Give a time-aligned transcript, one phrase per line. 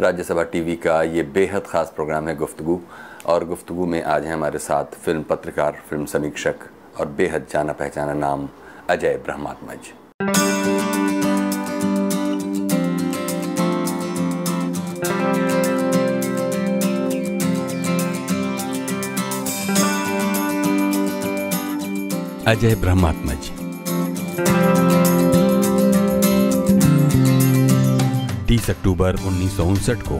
[0.00, 2.78] Rajya Sabha TV का ये बेहद ख़ास प्रोग्राम है गुफ्तगु।
[3.26, 6.68] और गुफ्तगु में आज हैं हमारे साथ फ़िल्म पत्रकार, फ़िल्म समीक्षक
[7.00, 8.48] और बेहद जाना पहचाना नाम
[8.90, 9.92] अजय ब्रह्मात्मज।
[22.48, 23.55] अजय ब्रह्मात्मज।
[28.48, 29.56] तीस अक्टूबर उन्नीस
[29.90, 30.18] को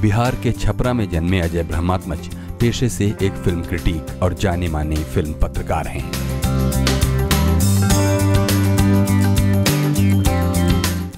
[0.00, 2.28] बिहार के छपरा में जन्मे अजय ब्रह्मात्मज
[2.60, 6.10] पेशे से एक फ़िल्म क्रिटिक और जाने माने फ़िल्म पत्रकार हैं।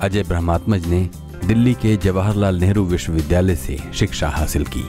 [0.01, 1.09] अजय ब्रह्मात्मज ने
[1.45, 4.84] दिल्ली के जवाहरलाल नेहरू विश्वविद्यालय से शिक्षा हासिल की।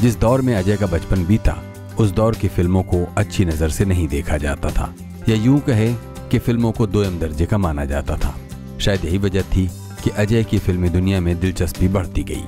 [0.00, 1.62] जिस दौर में अजय का बचपन बीता,
[1.98, 4.94] उस दौर की फ़िल्मों को अच्छी नज़र से नहीं देखा जाता था।
[5.28, 5.94] या यूँ कहे
[6.30, 8.36] कि फ़िल्मों को दोयम दर्जे का माना जाता था।
[8.80, 9.70] शायद यही वजह थी
[10.04, 12.44] कि अजय की फिल्मी दुनिया में दिलचस्पी बढ़ती गई।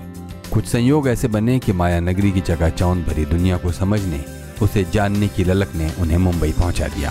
[0.52, 4.24] कुछ संयोग ऐसे बने कि माया नगरी की चकाचौंध भरी दुनिया को समझने,
[4.62, 7.10] उसे जानने की ललक ने उन्हें मुंबई पहुँचा दिया।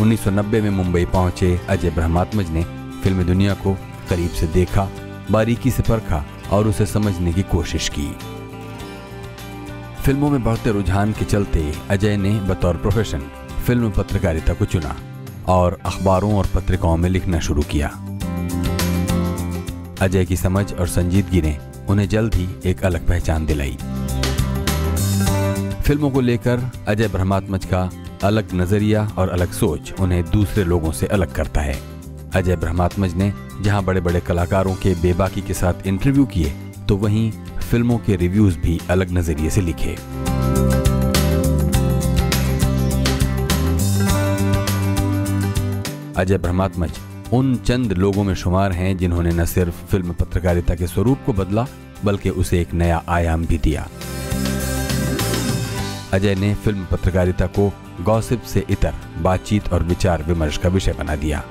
[0.00, 2.64] उन्नीस में मुंबई पहुँचे अजय ब्रह्मात्मज ने
[3.02, 3.74] फिल्मी दुनिया को
[4.10, 4.88] करीब से देखा,
[5.30, 8.10] बारीकी से परखा और उसे समझने की कोशिश की।
[10.02, 13.22] फ़िल्मों में बढ़ते रुझान के चलते अजय ने बतौर प्रोफेशन
[13.66, 14.96] फ़िल्म पत्रकारिता को चुना।
[15.48, 17.88] और अखबारों और पत्रिकाओं में लिखना शुरू किया।
[20.00, 21.56] अजय की समझ और संजीदगी ने
[21.88, 23.76] उन्हें जल्द ही एक अलग पहचान दिलाई।
[25.82, 27.90] फ़िल्मों को लेकर अजय ब्रह्मात्मज का
[28.24, 31.76] अलग नज़रिया और अलग सोच उन्हें दूसरे लोगों से अलग करता है।
[32.34, 36.52] अजय ब्रह्मात्मज ने जहाँ बड़े बड़े कलाकारों के बेबाकी के साथ इंटरव्यू किए
[36.88, 37.30] तो वहीं
[37.70, 39.96] फ़िल्मों के रिव्यूज़ भी अलग नज़रिए से लिखे।
[46.16, 46.90] अजय ब्रह्मात्मज,
[47.32, 51.66] उन चंद लोगों में शुमार हैं जिन्होंने न सिर्फ़ फ़िल्म पत्रकारिता के स्वरूप को बदला,
[52.04, 53.88] बल्कि उसे एक नया आयाम भी दिया।
[56.12, 61.16] अजय ने फ़िल्म पत्रकारिता को गॉसिप से इतर बातचीत और विचार विमर्श का विषय बना
[61.16, 61.42] दिया।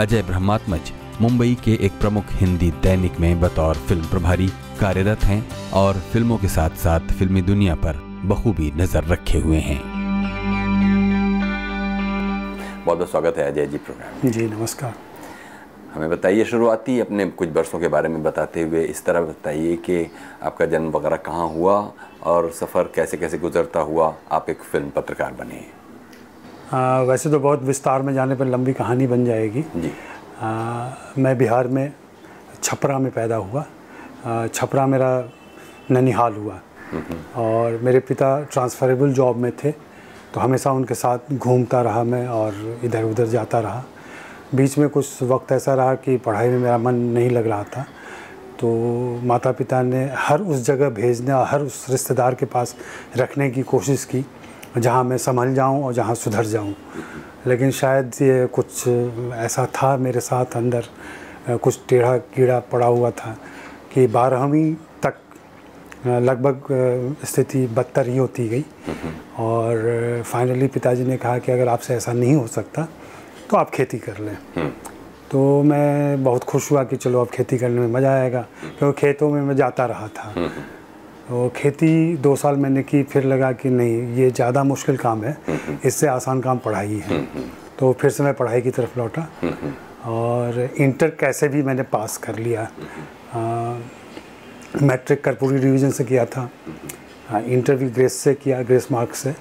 [0.00, 4.48] अजय ब्रह्मात्मज, मुंबई के एक प्रमुख हिंदी दैनिक में बतौर फ़िल्म प्रभारी,
[4.80, 9.80] कार्यरत हैं और फ़िल्मों के साथ साथ फिल्मी दुनिया पर बखूबी नज़र रखे हुए हैं।
[12.88, 14.92] बहुत बहुत स्वागत है अजय जी प्रोग्राम जी नमस्कार।
[15.94, 20.10] हमें बताइए शुरुआती अपने कुछ वर्षों के बारे में बताते हुए इस तरह बताइए कि
[20.42, 21.74] आपका जन्म वगैरह कहाँ हुआ
[22.22, 25.60] और सफ़र कैसे कैसे गुजरता हुआ आप एक फ़िल्म पत्रकार बने
[26.72, 29.92] आ, वैसे तो बहुत विस्तार में जाने पर लंबी कहानी बन जाएगी। जी।
[30.40, 31.92] आ, मैं बिहार में
[32.62, 33.64] छपरा में पैदा हुआ।
[34.26, 35.10] आ, छपरा मेरा
[35.90, 36.60] ननिहाल हुआ।
[36.92, 39.87] हम्म, हम्म। और मेरे पिता ट्रांसफरेबल जॉब में थे।
[40.34, 43.84] तो हमेशा उनके साथ घूमता रहा मैं और इधर उधर जाता रहा।
[44.54, 47.84] बीच में कुछ वक्त ऐसा रहा कि पढ़ाई में मेरा मन नहीं लग रहा था
[48.60, 48.68] तो
[49.24, 52.74] माता पिता ने हर उस जगह भेजने और हर उस रिश्तेदार के पास
[53.16, 54.24] रखने की कोशिश की,
[54.78, 56.74] जहाँ मैं संभल जाऊँ और जहाँ सुधर जाऊँ।
[57.46, 60.84] लेकिन शायद ये कुछ ऐसा था मेरे साथ अंदर,
[61.48, 63.36] कुछ टेढ़ा कीड़ा पड़ा हुआ था
[63.94, 64.74] कि बारहवीं
[66.06, 66.66] लगभग
[67.24, 68.64] स्थिति बदतर ही होती गई।
[69.38, 72.86] और फाइनली पिताजी ने कहा कि अगर आपसे ऐसा नहीं हो सकता
[73.50, 74.36] तो आप खेती कर लें।
[75.30, 78.46] तो मैं बहुत खुश हुआ कि चलो अब खेती करने में मज़ा आएगा
[78.78, 80.32] क्योंकि खेतों में मैं जाता रहा था।
[81.28, 85.36] तो खेती दो साल मैंने की फिर लगा कि नहीं ये ज़्यादा मुश्किल काम है।
[85.84, 87.20] इससे आसान काम पढ़ाई है।
[87.78, 89.28] तो फिर से मैं पढ़ाई की तरफ़ लौटा।
[90.06, 92.68] और इंटर कैसे भी मैंने पास कर लिया।
[94.82, 96.50] मैट्रिक कर्पूरी डिवीज़न से किया था।
[97.28, 99.34] हाँ इंटरव्यू ग्रेस से किया, ग्रेस मार्क से।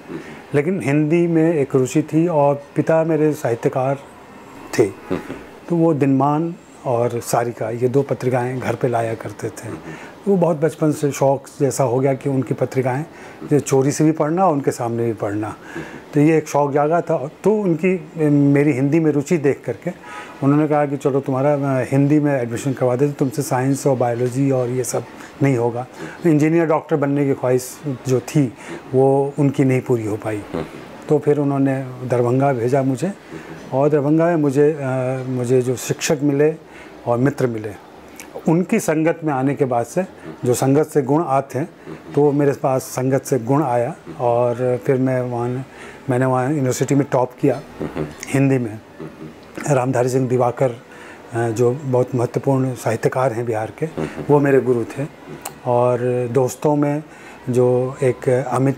[0.56, 4.00] लेकिन हिंदी में एक रुचि थी और पिता मेरे साहित्यकार
[4.80, 4.88] थे।
[5.70, 6.56] तो वो दिनमान
[6.88, 9.70] और सारिका ये दो पत्रिकाएँ घर पे लाया करते थे।
[10.28, 13.06] वो बहुत बचपन से शौक जैसा हो गया कि उनकी पत्रिकाएँ
[13.50, 15.56] जो चोरी से भी पढ़ना और उनके सामने भी पढ़ना।
[16.14, 19.92] तो ये एक शौक जागा था। तो उनकी मेरी हिंदी में रुचि देख करके
[20.44, 24.50] उन्होंने कहा कि चलो तुम्हारा हिंदी में एडमिशन करवा दे तो तुमसे साइंस और बायोलॉजी
[24.52, 25.04] और ये सब
[25.44, 25.86] नहीं होगा।
[26.26, 27.70] इंजीनियर डॉक्टर बनने की ख्वाहिश
[28.08, 28.52] जो थी
[28.94, 30.42] वो उनकी नहीं पूरी हो पाई।
[31.10, 31.76] तो फिर उन्होंने
[32.10, 33.12] दरभंगा भेजा मुझे
[33.74, 36.50] और दरभंगा में मुझे आ, मुझे जो शिक्षक मिले
[37.08, 37.74] और मित्र मिले।
[38.48, 40.04] उनकी संगत में आने के बाद से
[40.46, 41.70] जो संगत से गुण आते हैं
[42.16, 45.66] तो मेरे पास संगत से गुण आया और फिर मैं वहाँ
[46.10, 47.62] मैंने वहाँ यूनिवर्सिटी में टॉप किया
[48.28, 48.80] हिंदी में।
[49.70, 50.76] रामधारी सिंह दिवाकर
[51.36, 53.86] जो बहुत महत्वपूर्ण साहित्यकार हैं बिहार के,
[54.30, 55.06] वो मेरे गुरु थे।
[55.68, 56.00] और
[56.32, 57.04] दोस्तों में
[57.50, 58.78] जो एक अमित,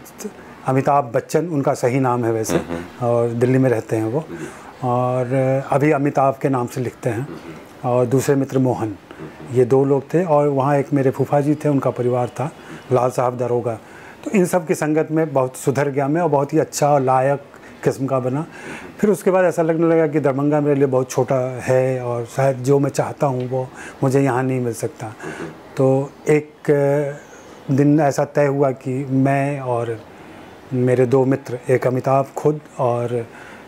[0.67, 2.61] अमिताभ बच्चन, उनका सही नाम है वैसे,
[3.03, 4.23] और दिल्ली में रहते हैं वो।
[4.83, 5.33] और
[5.71, 7.27] अभी अमिताभ के नाम से लिखते हैं।
[7.85, 8.95] और दूसरे मित्र मोहन।
[9.53, 12.51] ये दो लोग थे और वहाँ एक मेरे फूफा जी थे, उनका परिवार था,
[12.91, 13.77] लाल साहब दरोगा।
[14.23, 17.01] तो इन सब की संगत में बहुत सुधर गया मैं और बहुत ही अच्छा और
[17.01, 17.43] लायक
[17.83, 18.45] किस्म का बना।
[18.99, 22.57] फिर उसके बाद ऐसा लगने लगा कि दरभंगा मेरे लिए बहुत छोटा है और शायद
[22.63, 23.67] जो मैं चाहता हूँ वो
[24.03, 25.13] मुझे यहाँ नहीं मिल सकता।
[25.77, 26.71] तो एक
[27.71, 29.97] दिन ऐसा तय हुआ कि मैं और
[30.73, 33.25] मेरे दो मित्र, एक अमिताभ खुद और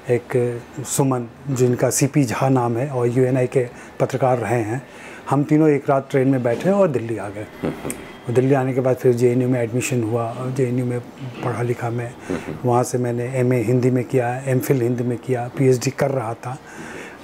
[0.10, 3.66] एक सुमन जिनका सीपी झा नाम है और यूएनआई के
[4.00, 4.82] पत्रकार रहे हैं।
[5.30, 8.82] हम तीनों एक रात ट्रेन में बैठे और दिल्ली आ गए। और दिल्ली आने के
[8.82, 11.00] बाद फिर जेएनयू में एडमिशन हुआ। और जेएनयू में
[11.44, 12.12] पढ़ा लिखा मैं।
[12.66, 16.58] वहाँ से मैंने एमए हिंदी में किया एम हिंदी में किया पी कर रहा था।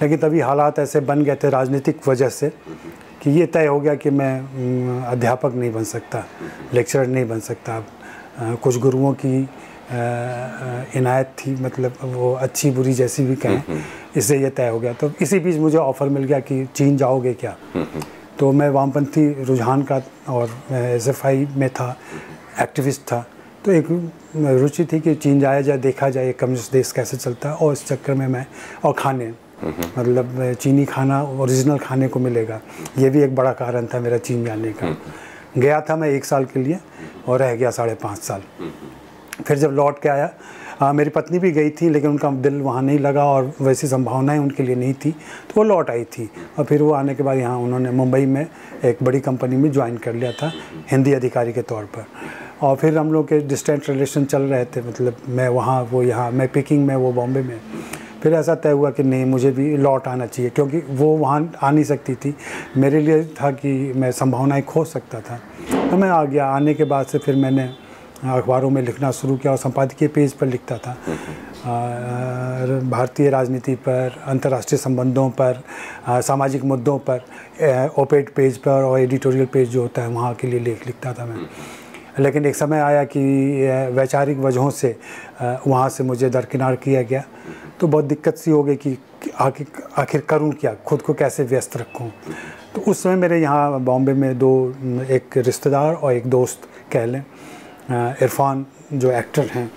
[0.02, 2.52] लेकिन तभी हालात ऐसे बन गए थे राजनीतिक वजह से
[3.22, 6.24] कि ये तय हो गया कि मैं अध्यापक नहीं बन सकता
[6.74, 7.84] लेक्चरर नहीं बन सकता।
[8.54, 9.48] कुछ गुरुओं की
[9.90, 13.62] इनायत थी मतलब वो अच्छी बुरी जैसी भी कहें
[14.16, 17.32] इससे ये तय हो गया। तो इसी बीच मुझे ऑफ़र मिल गया कि चीन जाओगे
[17.34, 17.56] क्या?
[18.38, 21.96] तो मैं वामपंथी रुझान का और एस एफ़ आई में था
[22.60, 23.26] एक्टिविस्ट था।
[23.64, 23.86] तो एक
[24.36, 27.86] रुचि थी कि चीन जाया जाए देखा जाए कम्युनिस्ट देश कैसे चलता है और इस
[27.86, 28.46] चक्कर में मैं
[28.84, 29.32] और खाने।
[29.98, 32.60] मतलब चीनी खाना ओरिजिनल खाने को मिलेगा।
[32.98, 34.96] ये भी एक बड़ा कारण था मेरा चीन जाने का।
[35.58, 36.78] गया था मैं एक साल के लिए
[37.28, 38.42] और रह गया साढ़े पाँच साल।
[39.46, 40.30] फिर जब लौट के आया
[40.82, 44.38] आ, मेरी पत्नी भी गई थी लेकिन उनका दिल वहाँ नहीं लगा और वैसी संभावनाएँ
[44.38, 47.38] उनके लिए नहीं थी। तो वो लौट आई थी और फिर वो आने के बाद
[47.38, 48.46] यहाँ उन्होंने मुंबई में
[48.84, 50.52] एक बड़ी कंपनी में ज्वाइन कर लिया था
[50.90, 52.04] हिंदी अधिकारी के तौर पर।
[52.62, 56.30] और फिर हम लोग के डिस्टेंट रिलेशन चल रहे थे मतलब मैं वहाँ वो यहाँ
[56.30, 57.58] मैं पिकिंग में वो बॉम्बे में।
[58.22, 61.70] फिर ऐसा तय हुआ कि नहीं मुझे भी लौट आना चाहिए क्योंकि वो वहाँ आ
[61.70, 62.34] नहीं सकती थी।
[62.76, 65.40] मेरे लिए था कि मैं संभावनाएँ खो सकता था।
[65.90, 67.68] तो मैं आ गया आने के बाद से फिर मैंने
[68.18, 70.96] अखबारों में लिखना शुरू किया और संपादकीय पेज पर लिखता था।
[72.90, 75.62] भारतीय राजनीति पर अंतर्राष्ट्रीय संबंधों पर
[76.08, 80.60] सामाजिक मुद्दों पर ओपेड पेज पर और एडिटोरियल पेज जो होता है वहाँ के लिए
[80.60, 81.46] लेख लिखता था मैं।
[82.18, 83.20] लेकिन एक समय आया कि
[83.94, 84.96] वैचारिक वजहों से
[85.42, 87.22] वहाँ से मुझे दरकिनार किया गया।
[87.80, 88.96] तो बहुत दिक्कत सी हो गई कि
[89.40, 89.66] आखिर
[89.98, 90.74] आखिर करूँ क्या?
[90.86, 92.10] खुद को कैसे व्यस्त रखूँ?
[92.74, 94.50] तो उस समय मेरे यहाँ बॉम्बे में दो
[95.10, 97.22] एक रिश्तेदार और एक दोस्त कह लें।
[97.90, 99.70] इरफान जो एक्टर हैं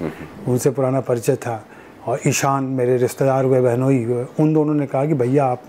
[0.48, 1.64] उनसे पुराना परिचय था
[2.08, 5.62] और ईशान मेरे रिश्तेदार हुए बहनोई हुए उन दोनों ने कहा कि भैया आप,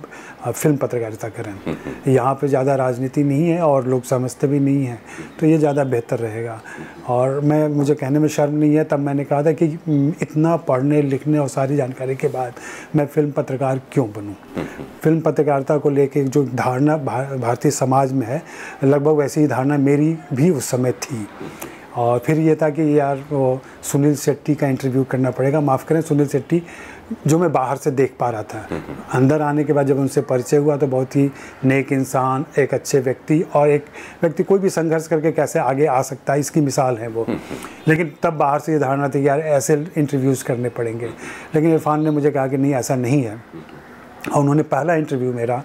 [0.46, 5.00] फ़िल्म पत्रकारिता करें। यहाँ पे ज़्यादा राजनीति नहीं है और लोग समझते भी नहीं हैं
[5.40, 6.60] तो ये ज़्यादा बेहतर रहेगा।
[7.08, 9.66] और मैं मुझे कहने में शर्म नहीं है तब मैंने कहा था कि
[10.22, 12.54] इतना पढ़ने लिखने और सारी जानकारी के बाद
[12.96, 14.34] मैं फ़िल्म पत्रकार क्यों बनूँ?
[15.02, 18.42] फ़िल्म पत्रकारिता को लेके जो धारणा भारतीय समाज में है
[18.84, 21.26] लगभग वैसी ही धारणा मेरी भी उस समय थी।
[21.96, 26.00] और फिर ये था कि यार वो सुनील शेट्टी का इंटरव्यू करना पड़ेगा। माफ़ करें,
[26.00, 26.62] सुनील शेट्टी
[27.26, 28.66] जो मैं बाहर से देख पा रहा था।
[29.12, 31.30] अंदर आने के बाद जब उनसे परिचय हुआ तो बहुत ही
[31.64, 33.84] नेक इंसान, एक अच्छे व्यक्ति और एक
[34.22, 37.26] व्यक्ति कोई भी संघर्ष करके कैसे आगे आ सकता है, इसकी मिसाल है वो।
[37.88, 41.06] लेकिन तब बाहर से ये धारणा थी यार ऐसे इंटरव्यूज़ करने पड़ेंगे।
[41.54, 43.36] लेकिन इरफान ने मुझे कहा कि नहीं, ऐसा नहीं है।
[44.22, 45.62] और उन्होंने पहला इंटरव्यू मेरा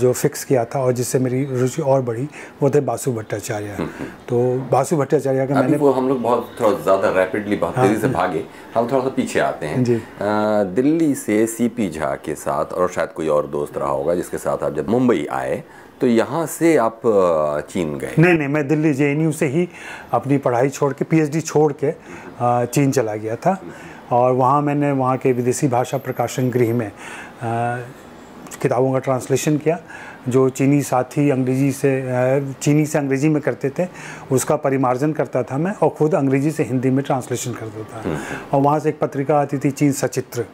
[0.00, 2.28] जो फिक्स किया था और जिससे मेरी रुचि और बढ़ी
[2.62, 6.56] वो थे बासु भट्टाचार्य। हम्म, हम्म। तो बासु भट्टाचार्य का मैंने वो हम लोग बहुत
[6.60, 8.44] थोड़ा ज़्यादा रैपिडली बहुत तेज़ी से हाँ। भागे
[8.74, 12.88] हम थोड़ा सा पीछे आते हैं। जी। आ, दिल्ली से सीपी झा के साथ और
[12.88, 15.62] शायद कोई और दोस्त रहा होगा जिसके साथ आप जब मुंबई आए
[16.00, 17.00] तो यहाँ से आप
[17.70, 18.14] चीन गए?
[18.18, 19.68] नहीं नहीं मैं दिल्ली जेएनयू से ही
[20.12, 21.92] अपनी पढ़ाई छोड़ के पीएचडी छोड़ के
[22.66, 23.56] चीन चला गया था।
[24.12, 26.90] और वहाँ मैंने वहाँ के विदेशी भाषा प्रकाशन गृह में
[27.42, 29.78] किताबों का ट्रांसलेशन किया
[30.28, 31.92] जो चीनी साथी अंग्रेज़ी से
[32.54, 33.86] चीनी से अंग्रेज़ी में करते थे
[34.32, 38.18] उसका परिमार्जन करता था मैं और खुद अंग्रेज़ी से हिंदी में ट्रांसलेशन करता था हम्म।
[38.52, 40.44] और वहाँ से एक पत्रिका आती थी चीन सचित्र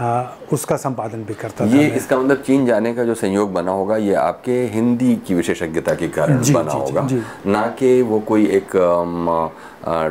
[0.00, 3.72] आ, उसका संपादन भी करता ये था इसका मतलब चीन जाने का जो संयोग बना
[3.72, 8.00] होगा ये आपके हिंदी की विशेषज्ञता के कारण बना जी, होगा। जी, जी, ना कि
[8.02, 8.76] वो कोई एक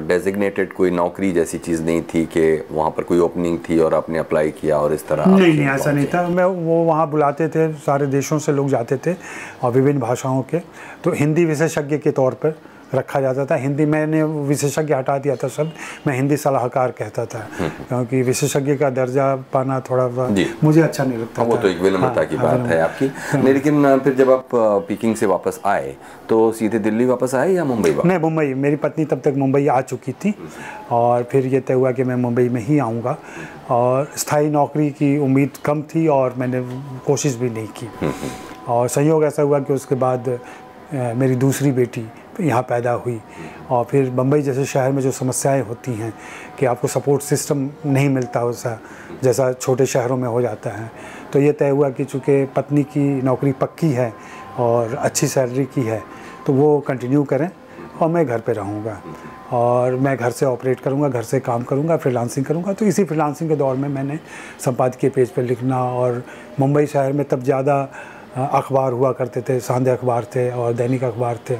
[0.07, 4.19] डेजिग्नेटेड कोई नौकरी जैसी चीज़ नहीं थी कि वहाँ पर कोई ओपनिंग थी और आपने
[4.19, 7.71] अप्लाई किया और इस तरह नहीं नहीं ऐसा नहीं था। मैं वो वहाँ बुलाते थे
[7.81, 9.15] सारे देशों से लोग जाते थे
[9.63, 10.59] और विभिन्न भाषाओं के।
[11.03, 12.55] तो हिंदी विशेषज्ञ के तौर पर
[12.95, 15.71] रखा जाता था। हिंदी मैंने विशेषज्ञ हटा दिया था शब्द
[16.07, 20.07] मैं हिंदी सलाहकार कहता था। क्योंकि विशेषज्ञ का दर्जा पाना थोड़ा
[20.63, 23.97] मुझे अच्छा नहीं लगता वो तो एक विनम्रता की हाँ, बात है आपकी। हाँ। लेकिन
[23.99, 24.49] फिर जब आप
[24.87, 25.95] पीकिंग से वापस आए
[26.29, 29.79] तो सीधे दिल्ली वापस आए या मुंबई नहीं मुंबई। मेरी पत्नी तब तक मुंबई आ
[29.81, 30.33] चुकी थी।
[30.91, 33.17] और फिर ये तय हुआ कि मैं मुंबई में ही आऊँगा।
[33.69, 36.61] और स्थायी नौकरी की उम्मीद कम थी और मैंने
[37.05, 37.89] कोशिश भी नहीं की।
[38.67, 40.37] और संयोग ऐसा हुआ कि उसके बाद
[40.93, 42.05] मेरी दूसरी बेटी
[42.39, 43.19] यहाँ पैदा हुई।
[43.69, 46.13] और फिर बम्बई जैसे शहर में जो समस्याएँ होती हैं
[46.59, 48.77] कि आपको सपोर्ट सिस्टम नहीं मिलता वैसा
[49.23, 50.91] जैसा छोटे शहरों में हो जाता है।
[51.33, 54.13] तो ये तय हुआ कि चूँकि पत्नी की नौकरी पक्की है
[54.59, 56.01] और अच्छी सैलरी की है
[56.45, 57.49] तो वो कंटिन्यू करें
[58.01, 59.01] और मैं घर पे रहूँगा।
[59.51, 63.49] और मैं घर से ऑपरेट करूँगा, घर से काम करूँगा फ्रीलांसिंग करूँगा। तो इसी फ्रीलांसिंग
[63.49, 64.19] के दौर में मैंने
[64.65, 66.23] संपादकीय पेज पर लिखना और
[66.59, 67.81] मुंबई शहर में तब ज़्यादा
[68.37, 71.57] अखबार हुआ करते थे सांदे अखबार थे और दैनिक अखबार थे।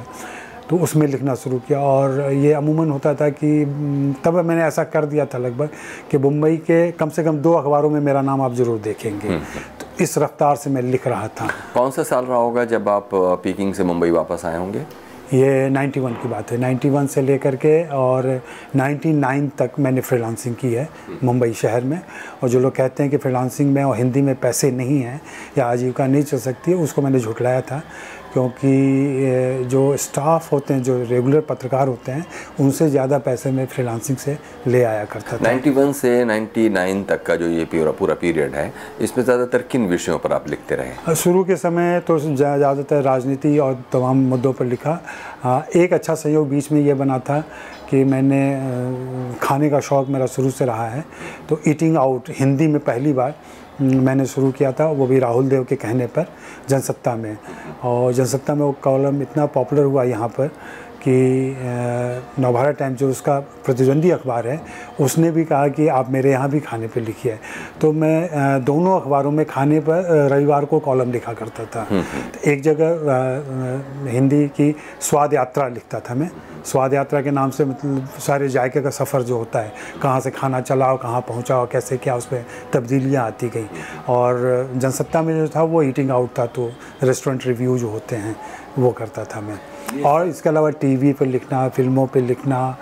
[0.70, 3.64] तो उसमें लिखना शुरू किया और ये अमूमन होता था कि
[4.24, 5.68] तब मैंने ऐसा कर दिया था लगभग
[6.10, 9.40] कि मुंबई के कम से कम दो अखबारों में मेरा नाम आप ज़रूर देखेंगे। हम्म।
[9.80, 13.10] तो इस रफ्तार से मैं लिख रहा था। कौन सा साल रहा होगा जब आप
[13.14, 14.84] पीकिंग से मुंबई वापस आए होंगे?
[15.34, 18.42] ये 91 की बात है। 91 से लेकर के और
[18.76, 20.88] 99 तक मैंने फ्रीलांसिंग की है
[21.24, 22.00] मुंबई शहर में।
[22.42, 25.20] और जो लोग कहते हैं कि फ्रीलांसिंग में और हिंदी में पैसे नहीं हैं
[25.58, 27.82] या आजीविका नहीं चल सकती है उसको मैंने झुटलाया था।
[28.32, 32.24] क्योंकि जो स्टाफ होते हैं जो रेगुलर पत्रकार होते हैं
[32.60, 37.36] उनसे ज़्यादा पैसे मैं फ्रीलांसिंग से ले आया करता था। 91 से 99 तक का
[37.36, 41.14] जो ये पूरा पूरा पीरियड है इसमें ज़्यादातर किन विषयों पर आप लिखते रहे?
[41.16, 45.00] शुरू के समय तो ज़्यादातर राजनीति और तमाम मुद्दों पर लिखा।
[45.76, 47.40] एक अच्छा सहयोग बीच में ये बना था
[47.90, 51.04] कि मैंने खाने का शौक़ मेरा शुरू से रहा है।
[51.48, 53.34] तो ईटिंग आउट हिंदी में पहली बार
[53.82, 56.26] मैंने शुरू किया था, वो भी राहुल देव के कहने पर,
[56.68, 57.36] जनसत्ता में।
[57.84, 60.50] और जनसत्ता में वो कॉलम इतना पॉपुलर हुआ यहाँ पर
[61.02, 61.12] कि
[62.38, 64.60] नवभारत टाइम जो उसका प्रतिद्वंदी अखबार है
[65.00, 67.38] उसने भी कहा कि आप मेरे यहाँ भी खाने पे लिखिए
[67.80, 72.30] तो मैं दोनों अखबारों में खाने पर रविवार को कॉलम लिखा करता था। हम्म, हम्म।
[72.30, 76.30] तो एक जगह हिंदी की स्वाद यात्रा लिखता था मैं।
[76.66, 80.30] स्वाद यात्रा के नाम से मतलब सारे जायके का सफ़र जो होता है कहाँ से
[80.30, 83.66] खाना चलाओ कहाँ पहुँचाओ कैसे क्या उस पर तब्दीलियाँ आती गई।
[84.08, 86.70] और जनसत्ता में जो था वो ईटिंग आउट था तो
[87.02, 88.36] रेस्टोरेंट रिव्यू जो होते हैं
[88.78, 89.58] वो करता था मैं।
[90.06, 92.76] और इसके अलावा टीवी पर लिखना, फ़िल्मों पर लिखना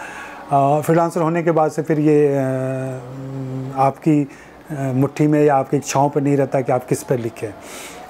[0.53, 2.37] फ्रीलांसर होने के बाद से फिर ये
[3.79, 4.29] आपकी
[4.95, 7.49] मुट्ठी में या आपकी इच्छाओं पर नहीं रहता कि आप किस पर लिखें।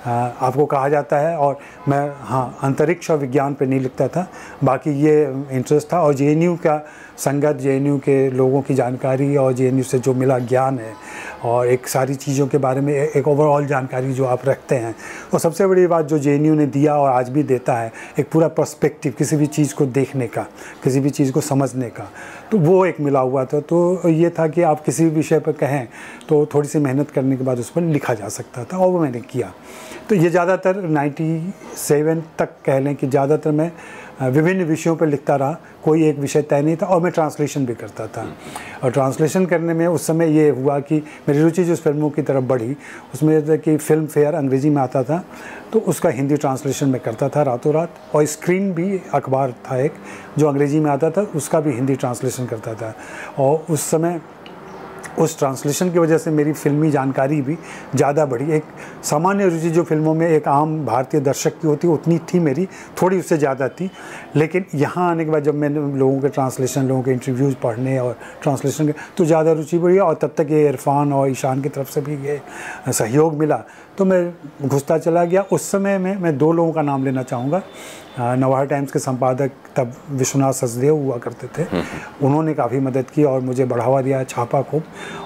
[0.07, 4.27] आपको कहा जाता है और मैं हाँ अंतरिक्ष और विज्ञान पर नहीं लिखता था।
[4.65, 6.77] बाकी ये इंटरेस्ट था और जे का
[7.19, 10.93] संगत, जेएनयू के लोगों की जानकारी और जेएनयू से जो मिला ज्ञान है
[11.45, 14.95] और एक सारी चीज़ों के बारे में एक ओवरऑल जानकारी जो आप रखते हैं।
[15.35, 18.49] और सबसे बड़ी बात जो जेएनयू ने दिया और आज भी देता है, एक पूरा
[18.49, 20.47] पर्सपेक्टिव किसी भी चीज़ को देखने का,
[20.85, 22.09] किसी भी चीज़ को समझने का।
[22.51, 25.53] तो वो एक मिला हुआ था। तो ये था कि आप किसी भी विषय पर
[25.55, 25.87] कहें
[26.29, 29.01] तो थोड़ी सी मेहनत करने के बाद उस पर लिखा जा सकता था और वो
[29.01, 29.53] मैंने किया।
[30.09, 33.71] तो ये ज़्यादातर 97 तक कह लें कि ज़्यादातर मैं
[34.21, 37.75] विभिन्न विषयों पर लिखता रहा, कोई एक विषय तय नहीं था और मैं ट्रांसलेशन भी
[37.75, 38.27] करता था।
[38.85, 40.97] और ट्रांसलेशन करने में उस समय ये हुआ कि
[41.29, 42.77] मेरी रुचि जो फ़िल्मों की तरफ़ बढ़ी,
[43.15, 45.25] उसमें था कि फ़िल्म फेयर अंग्रेज़ी में आता था
[45.73, 49.93] तो उसका हिंदी ट्रांसलेशन मैं करता था रातों रात। और स्क्रीन भी अखबार था एक,
[50.39, 52.95] जो अंग्रेज़ी में आता था, उसका भी हिंदी ट्रांसलेशन करता था।
[53.39, 54.21] और उस समय
[55.19, 57.57] उस ट्रांसलेशन की वजह से मेरी फिल्मी जानकारी भी
[57.95, 58.65] ज़्यादा बढ़ी। एक
[59.05, 62.67] सामान्य रुचि जो फ़िल्मों में एक आम भारतीय दर्शक की होती, उतनी थी मेरी,
[63.03, 63.91] थोड़ी उससे ज़्यादा थी।
[64.37, 68.17] लेकिन यहाँ आने के बाद जब मैंने लोगों के ट्रांसलेशन लोगों के इंटरव्यूज़ पढ़ने और
[68.43, 71.91] ट्रांसलेशन के तो ज़्यादा रुचि बढ़ी और तब तक ये इरफान और ईशान की तरफ़
[71.91, 72.41] से भी ये
[72.89, 73.63] सहयोग मिला।
[73.99, 77.63] तो मैं घुसता चला गया। उस समय में मैं दो लोगों का नाम लेना चाहूँगा।
[78.35, 83.11] नवाहर टाइम्स के संपादक तब विश्वनाथ सचदेव हुआ करते थे। हम्म, हम्म। उन्होंने काफ़ी मदद
[83.11, 84.83] की और मुझे बढ़ावा दिया छापा खूब।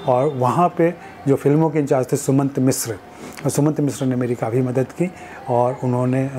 [0.09, 0.95] और वहाँ पे
[1.29, 2.99] जो फ़िल्मों के इंचार्ज थे सुमंत मिश्र
[3.49, 5.11] सुमंत मिश्र ने मेरी काफ़ी मदद की
[5.49, 6.31] और उन्होंने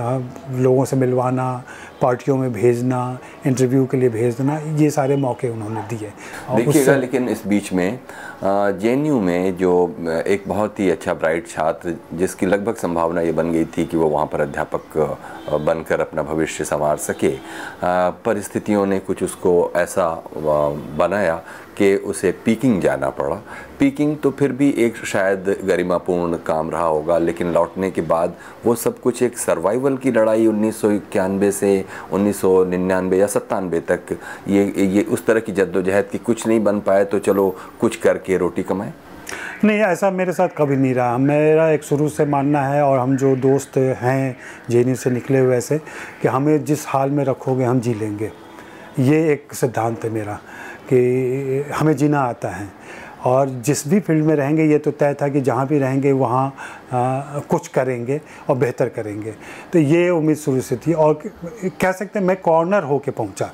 [0.64, 1.64] लोगों से मिलवाना
[2.02, 6.12] पार्टियों में भेजना इंटरव्यू के लिए भेजना ये सारे मौके उन्होंने दिए।
[6.56, 8.00] देखिएगा लेकिन इस बीच में
[8.44, 9.96] जे में जो
[10.28, 14.08] एक बहुत ही अच्छा ब्राइट छात्र जिसकी लगभग संभावना ये बन गई थी कि वो
[14.08, 14.98] वहाँ पर अध्यापक
[15.52, 17.38] बनकर अपना भविष्य संवार सके
[18.26, 20.24] परिस्थितियों ने कुछ उसको ऐसा
[20.98, 21.42] बनाया
[21.78, 23.36] कि उसे पीकिंग जाना पड़ा।
[23.80, 28.76] पीकिंग तो फिर भी एक शायद गरिमापूर्ण काम रहा होगा, लेकिन लौटने के बाद वो
[28.76, 31.74] सब कुछ एक सर्वाइवल की लड़ाई उन्नीस सौ इक्यानवे से
[32.14, 36.64] उन्नीस सौ निन्यानवे या सत्तानवे तक, ये ये उस तरह की जद्दोजहद की कुछ नहीं
[36.64, 38.94] बन पाए तो चलो कुछ करके रोटी कमाए।
[39.64, 43.16] नहीं, ऐसा मेरे साथ कभी नहीं रहा। मेरा एक शुरू से मानना है और हम
[43.18, 44.38] जो दोस्त हैं
[44.70, 45.78] जे से निकले हुए ऐसे,
[46.22, 48.32] कि हमें जिस हाल में रखोगे हम जी लेंगे।
[49.00, 50.40] ये एक सिद्धांत है मेरा।
[50.94, 52.72] कि हमें जीना आता है।
[53.26, 56.54] और जिस भी फ़ील्ड में रहेंगे, ये तो तय था कि जहाँ भी रहेंगे, वहाँ
[57.50, 58.20] कुछ करेंगे
[58.50, 59.34] और बेहतर करेंगे।
[59.74, 61.20] तो ये उम्मीद शुरू से थी और
[61.82, 63.52] कह सकते हैं मैं कॉर्नर होके पहुँचा।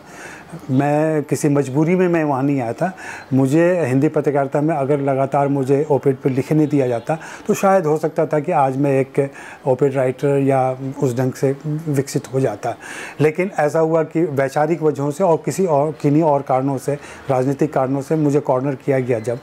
[0.71, 2.91] मैं किसी मजबूरी में मैं वहाँ नहीं आया था।
[3.33, 7.97] मुझे हिंदी पत्रकारिता में अगर लगातार मुझे ओपेड पर लिखने दिया जाता तो शायद हो
[7.97, 9.29] सकता था कि आज मैं एक
[9.67, 10.71] ओपेड राइटर या
[11.03, 12.75] उस ढंग से विकसित हो जाता।
[13.21, 16.97] लेकिन ऐसा हुआ कि वैचारिक वजहों से और किसी और, किन्हीं और कारणों से,
[17.29, 19.39] राजनीतिक कारणों से मुझे कॉर्नर किया गया जब।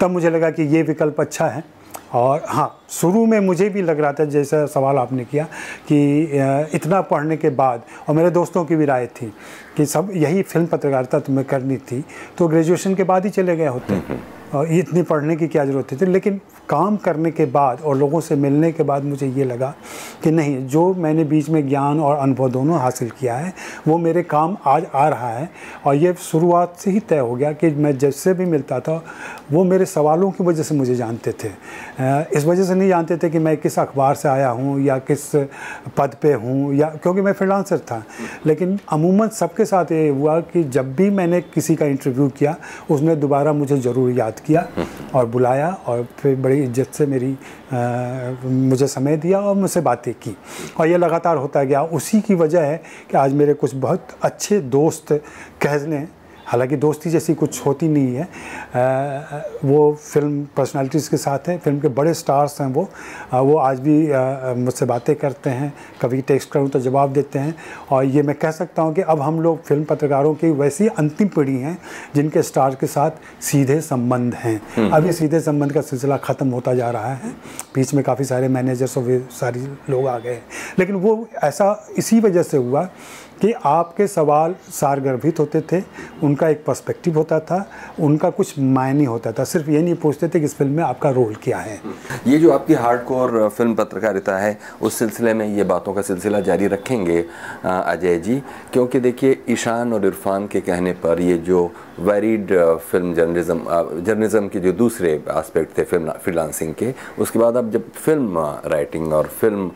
[0.00, 1.64] तब मुझे लगा कि ये विकल्प अच्छा है।
[2.14, 5.44] और हाँ शुरू में मुझे भी लग रहा था जैसा सवाल आपने किया
[5.88, 6.22] कि
[6.74, 9.32] इतना पढ़ने के बाद, और मेरे दोस्तों की भी राय थी
[9.80, 12.04] कि सब यही फ़िल्म पत्रकारिता तुम्हें करनी थी
[12.38, 15.64] तो ग्रेजुएशन के बाद ही चले गए होते। हम्म, हम्म। और इतनी पढ़ने की क्या
[15.64, 16.06] ज़रूरत थी?
[16.06, 19.72] लेकिन काम करने के बाद और लोगों से मिलने के बाद मुझे ये लगा
[20.22, 23.52] कि नहीं जो मैंने बीच में ज्ञान और अनुभव दोनों हासिल किया है
[23.88, 25.48] वो मेरे काम आज आ रहा है।
[25.86, 29.02] और ये शुरुआत से ही तय हो गया कि मैं जिससे भी मिलता था
[29.52, 31.48] वो मेरे सवालों की वजह से मुझे जानते थे।
[32.36, 35.26] इस वजह से नहीं जानते थे कि मैं किस अखबार से आया हूँ या किस
[35.96, 38.02] पद पे हूँ या क्योंकि मैं फ्रीलांसर था।
[38.46, 42.56] लेकिन अमूमन सबके साथ ये हुआ कि जब भी मैंने किसी का इंटरव्यू किया
[42.90, 44.66] उसने दोबारा मुझे ज़रूर याद किया
[45.14, 50.12] और बुलाया और फिर बड़ी इज़्ज़त से मेरी आ, मुझे समय दिया और मुझसे बातें
[50.14, 50.36] की।
[50.78, 52.76] और ये लगातार होता गया। उसी की वजह है
[53.10, 55.12] कि आज मेरे कुछ बहुत अच्छे दोस्त
[55.62, 56.06] कहने
[56.50, 61.80] हालाँकि दोस्ती जैसी कुछ होती नहीं है। आ, वो फ़िल्म पर्सनालिटीज़ के साथ है। फ़िल्म
[61.80, 62.88] के बड़े स्टार्स हैं वो।
[63.32, 63.96] आ, वो आज भी
[64.60, 67.54] मुझसे बातें करते हैं कभी टेक्स्ट करूँ तो जवाब देते हैं।
[67.90, 71.28] और ये मैं कह सकता हूँ कि अब हम लोग फ़िल्म पत्रकारों की वैसी अंतिम
[71.28, 71.76] पीढ़ी हैं
[72.14, 76.74] जिनके स्टार के साथ सीधे संबंध हैं। हम्म। अभी सीधे संबंध का सिलसिला ख़त्म होता
[76.74, 77.30] जा रहा है।
[77.74, 80.38] बीच में काफ़ी सारे मैनेजर्स और सारी लोग आ गए
[80.78, 81.66] लेकिन वो ऐसा
[81.98, 82.88] इसी वजह से हुआ
[83.42, 85.82] कि आपके सवाल सारगर्भित होते थे,
[86.22, 87.64] उनका एक पर्सपेक्टिव होता था,
[88.00, 91.10] उनका कुछ मायने होता था। सिर्फ़ ये नहीं पूछते थे कि इस फ़िल्म में आपका
[91.10, 91.80] रोल क्या है।
[92.26, 96.40] ये जो आपकी हार्ड कोर फ़िल्म पत्रकारिता है, उस सिलसिले में ये बातों का सिलसिला
[96.40, 97.24] जारी रखेंगे
[97.64, 98.42] अजय जी।
[98.72, 101.70] क्योंकि देखिए, ईशान और इरफान के कहने पर ये जो
[102.00, 102.52] वेरीड
[102.90, 107.90] फ़िल्म जर्नलिज्म जर्नलिज्म के जो दूसरे एस्पेक्ट थे फ़िल्म फ्रीलांसिंग के, उसके बाद अब जब
[107.94, 109.70] फ़िल्म राइटिंग और फ़िल्म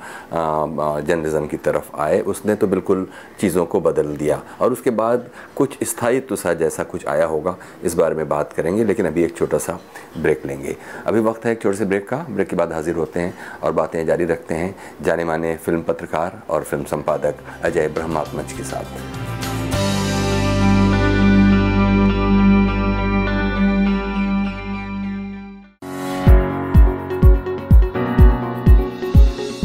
[1.02, 3.06] जर्नलिज्म की तरफ़ आए, उसने तो बिल्कुल
[3.40, 7.94] चीज़ों को बदल दिया। और उसके बाद कुछ स्थायित्व सा जैसा कुछ आया होगा, इस
[7.94, 9.78] बारे में बात करेंगे, लेकिन अभी एक छोटा सा
[10.18, 10.76] ब्रेक लेंगे।
[11.06, 13.72] अभी वक्त है एक छोटे से ब्रेक का। ब्रेक के बाद हाजिर होते हैं और
[13.72, 19.23] बातें जारी रखते हैं। जाने माने फ़िल्म पत्रकार और फ़िल्म संपादक अजय ब्रह्मात्मज के साथ।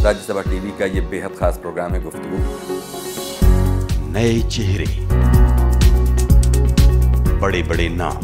[0.09, 2.37] राज्यसभा टीवी का ये बेहद खास प्रोग्राम है गुफ्तु
[4.13, 4.85] नए चेहरे
[7.41, 8.17] बड़े बड़े नाम।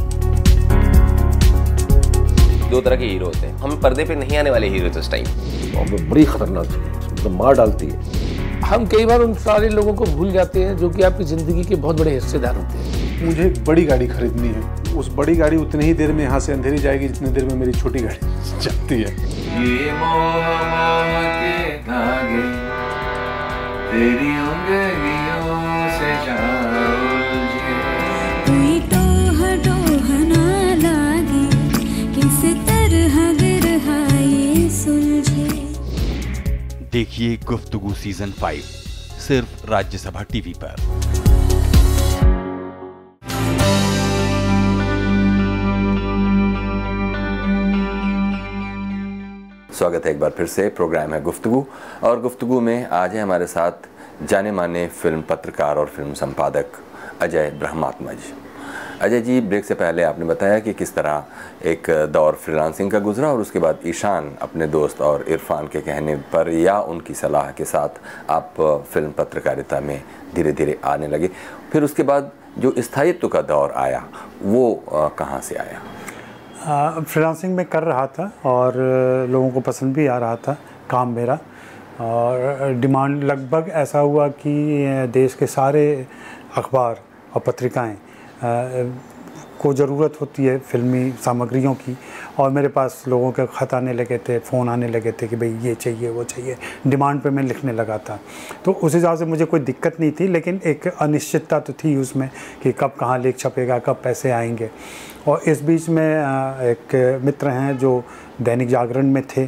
[2.70, 5.12] दो तरह के हीरो होते हैं। हम पर्दे पे नहीं आने वाले हीरो थे इस
[5.12, 8.25] टाइम बड़ी खतरनाक तो मार डालती है।
[8.66, 11.76] हम कई बार उन सारे लोगों को भूल जाते हैं जो कि आपकी ज़िंदगी के
[11.76, 14.64] बहुत बड़े हिस्सेदार होते हैं। मुझे एक बड़ी गाड़ी खरीदनी है।
[14.98, 17.72] उस बड़ी गाड़ी उतनी ही देर में यहाँ से अंधेरी जाएगी जितनी देर में मेरी
[17.72, 19.12] छोटी गाड़ी चलती है।
[19.62, 19.92] ये
[23.92, 25.58] तेरी उंगलियों
[25.98, 26.65] से कोई
[36.96, 38.62] देखिए गुफ्तगु सीज़न फाइव,
[39.20, 40.76] सिर्फ़ राज्यसभा टीवी पर।
[49.74, 51.66] स्वागत है एक बार फिर से, प्रोग्राम है गुफ्तगु।
[52.04, 53.90] और गुफ्तगु में आज है हमारे साथ
[54.24, 56.80] जाने माने फ़िल्म पत्रकार और फ़िल्म संपादक
[57.22, 58.34] अजय ब्रह्मात्मज।
[59.02, 63.32] अजय जी ब्रेक से पहले आपने बताया कि किस तरह एक दौर फ्रीलांसिंग का गुजरा
[63.32, 67.66] और उसके बाद ईशान अपने दोस्त और इरफान के कहने पर या उनकी सलाह के
[67.66, 68.00] साथ
[68.32, 68.54] आप
[68.94, 70.02] फ़िल्म पत्रकारिता में
[70.36, 71.30] धीरे धीरे आने लगे।
[71.72, 74.04] फिर उसके बाद जो स्थायित्व का दौर आया,
[74.42, 74.84] वो
[75.20, 77.02] कहाँ से आया?
[77.02, 78.78] फ्रीलांसिंग में कर रहा था और
[79.30, 80.58] लोगों को पसंद भी आ रहा था
[80.90, 81.38] काम मेरा।
[82.02, 85.86] और डिमांड लगभग ऐसा हुआ कि देश के सारे
[86.58, 87.00] अखबार
[87.34, 87.96] और पत्रिकाएँ
[88.44, 91.96] को ज़रूरत होती है फिल्मी सामग्रियों की।
[92.40, 95.50] और मेरे पास लोगों के ख़त आने लगे थे, फ़ोन आने लगे थे कि भाई
[95.62, 96.56] ये चाहिए, वो चाहिए।
[96.88, 98.20] डिमांड पे मैं लिखने लगा था।
[98.66, 102.30] तो उस हिसाब से मुझे कोई दिक्कत नहीं थी, लेकिन एक अनिश्चितता तो थी उसमें
[102.64, 104.70] कि कब कहाँ लेख छपेगा, कब पैसे आएँगे।
[105.28, 108.04] और इस बीच में एक मित्र हैं जो
[108.42, 109.48] दैनिक जागरण में थे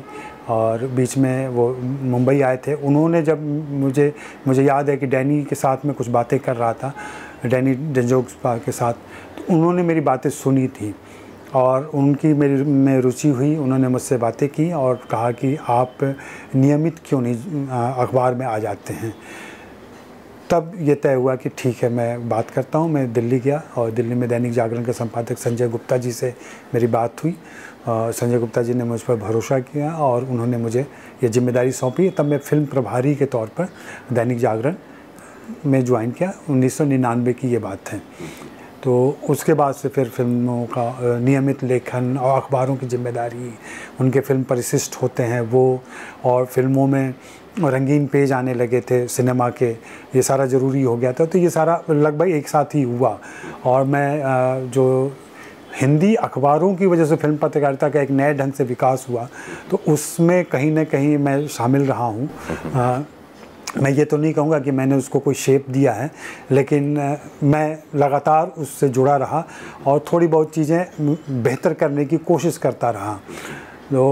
[0.49, 1.69] और बीच में वो
[2.01, 4.13] मुंबई आए थे। उन्होंने जब मुझे
[4.47, 6.93] मुझे याद है कि डैनी के साथ में कुछ बातें कर रहा था
[7.45, 8.93] डैनी डेंजोक्स के साथ
[9.37, 10.93] तो उन्होंने मेरी बातें सुनी थी
[11.55, 15.97] और उनकी मेरी, में रुचि हुई, उन्होंने मुझसे बातें की और कहा कि आप
[16.55, 19.13] नियमित क्यों नहीं अखबार में आ जाते हैं।
[20.49, 23.91] तब ये तय हुआ कि ठीक है, मैं बात करता हूँ, मैं दिल्ली गया और
[23.91, 26.33] दिल्ली में दैनिक जागरण के संपादक संजय गुप्ता जी से
[26.73, 27.35] मेरी बात हुई।
[27.89, 30.81] संजय गुप्ता जी ने मुझ पर भरोसा किया और उन्होंने मुझे
[31.23, 33.67] ये ज़िम्मेदारी सौंपी। तब मैं फ़िल्म प्रभारी के तौर पर
[34.13, 34.75] दैनिक जागरण
[35.65, 38.01] में ज्वाइन किया। उन्नीस सौ निन्यानवे की ये बात है।
[38.83, 43.53] तो उसके बाद से फिर फ़िल्मों का नियमित लेखन और अखबारों की ज़िम्मेदारी,
[44.01, 45.81] उनके फ़िल्म परिशिष्ट होते हैं वो,
[46.25, 47.13] और फ़िल्मों में
[47.61, 49.69] रंगीन पेज आने लगे थे सिनेमा के।
[50.15, 53.17] ये सारा ज़रूरी हो गया था। तो ये सारा लगभग एक साथ ही हुआ।
[53.65, 55.15] और मैं जो
[55.81, 59.27] हिंदी अखबारों की वजह से फ़िल्म पत्रकारिता का एक नए ढंग से विकास हुआ
[59.71, 62.29] तो उसमें कहीं ना कहीं मैं शामिल रहा हूँ।
[63.81, 66.09] मैं ये तो नहीं कहूँगा कि मैंने उसको कोई शेप दिया है,
[66.51, 69.43] लेकिन मैं लगातार उससे जुड़ा रहा
[69.87, 70.85] और थोड़ी बहुत चीज़ें
[71.43, 73.19] बेहतर करने की कोशिश करता रहा।
[73.91, 74.05] तो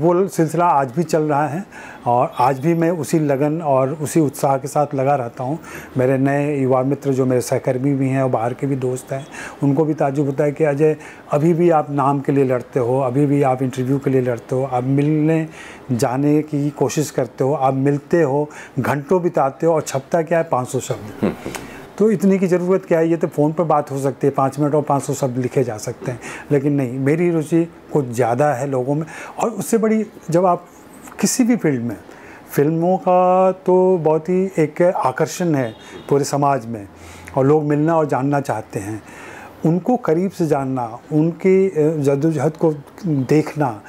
[0.00, 1.64] वो सिलसिला आज भी चल रहा है
[2.06, 5.58] और आज भी मैं उसी लगन और उसी उत्साह के साथ लगा रहता हूँ।
[5.96, 9.26] मेरे नए युवा मित्र जो मेरे सहकर्मी भी हैं और बाहर के भी दोस्त हैं,
[9.62, 10.96] उनको भी ताजुब होता है कि अजय,
[11.32, 14.54] अभी भी आप नाम के लिए लड़ते हो, अभी भी आप इंटरव्यू के लिए लड़ते
[14.54, 15.46] हो, आप मिलने
[15.92, 20.44] जाने की कोशिश करते हो, आप मिलते हो, घंटों बिताते हो और छपता क्या है?
[20.44, 21.34] पाँच सौ शब्द।
[21.98, 23.08] तो इतनी की ज़रूरत क्या है?
[23.08, 25.64] ये तो फ़ोन पर बात हो सकती है, पाँच मिनट और पाँच सौ शब्द लिखे
[25.64, 26.20] जा सकते हैं।
[26.52, 29.06] लेकिन नहीं, मेरी रुचि कुछ ज़्यादा है लोगों में।
[29.38, 30.68] और उससे बड़ी, जब आप
[31.20, 31.96] किसी भी फ़ील्ड में,
[32.50, 35.74] फ़िल्मों का तो बहुत ही एक आकर्षण है
[36.08, 36.86] पूरे समाज में,
[37.36, 39.02] और लोग मिलना और जानना चाहते हैं।
[39.66, 41.68] उनको करीब से जानना, उनकी
[42.00, 42.72] जद्दोजहद को
[43.04, 43.80] देखना,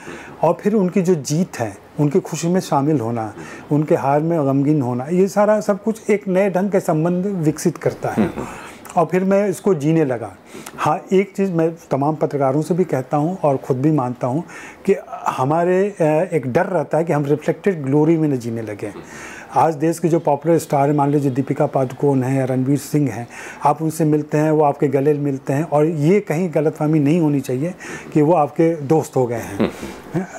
[0.43, 3.33] और फिर उनकी जो जीत है उनकी खुशी में शामिल होना
[3.71, 7.77] उनके हार में गमगीन होना ये सारा सब कुछ एक नए ढंग के संबंध विकसित
[7.77, 8.29] करता है।
[8.97, 10.31] और फिर मैं इसको जीने लगा।
[10.77, 14.43] हाँ एक चीज़ मैं तमाम पत्रकारों से भी कहता हूँ और ख़ुद भी मानता हूँ
[14.85, 14.95] कि
[15.27, 15.77] हमारे
[16.33, 18.91] एक डर रहता है कि हम रिफ्लेक्टेड ग्लोरी में न जीने लगे।
[19.55, 23.09] आज देश के जो पॉपुलर स्टार हैं मान लीजिए दीपिका पादुकोण हैं या रणवीर सिंह
[23.11, 23.27] हैं
[23.65, 27.39] आप उनसे मिलते हैं वो आपके गले मिलते हैं और ये कहीं गलतफहमी नहीं होनी
[27.39, 27.73] चाहिए
[28.13, 29.71] कि वो आपके दोस्त हो गए हैं।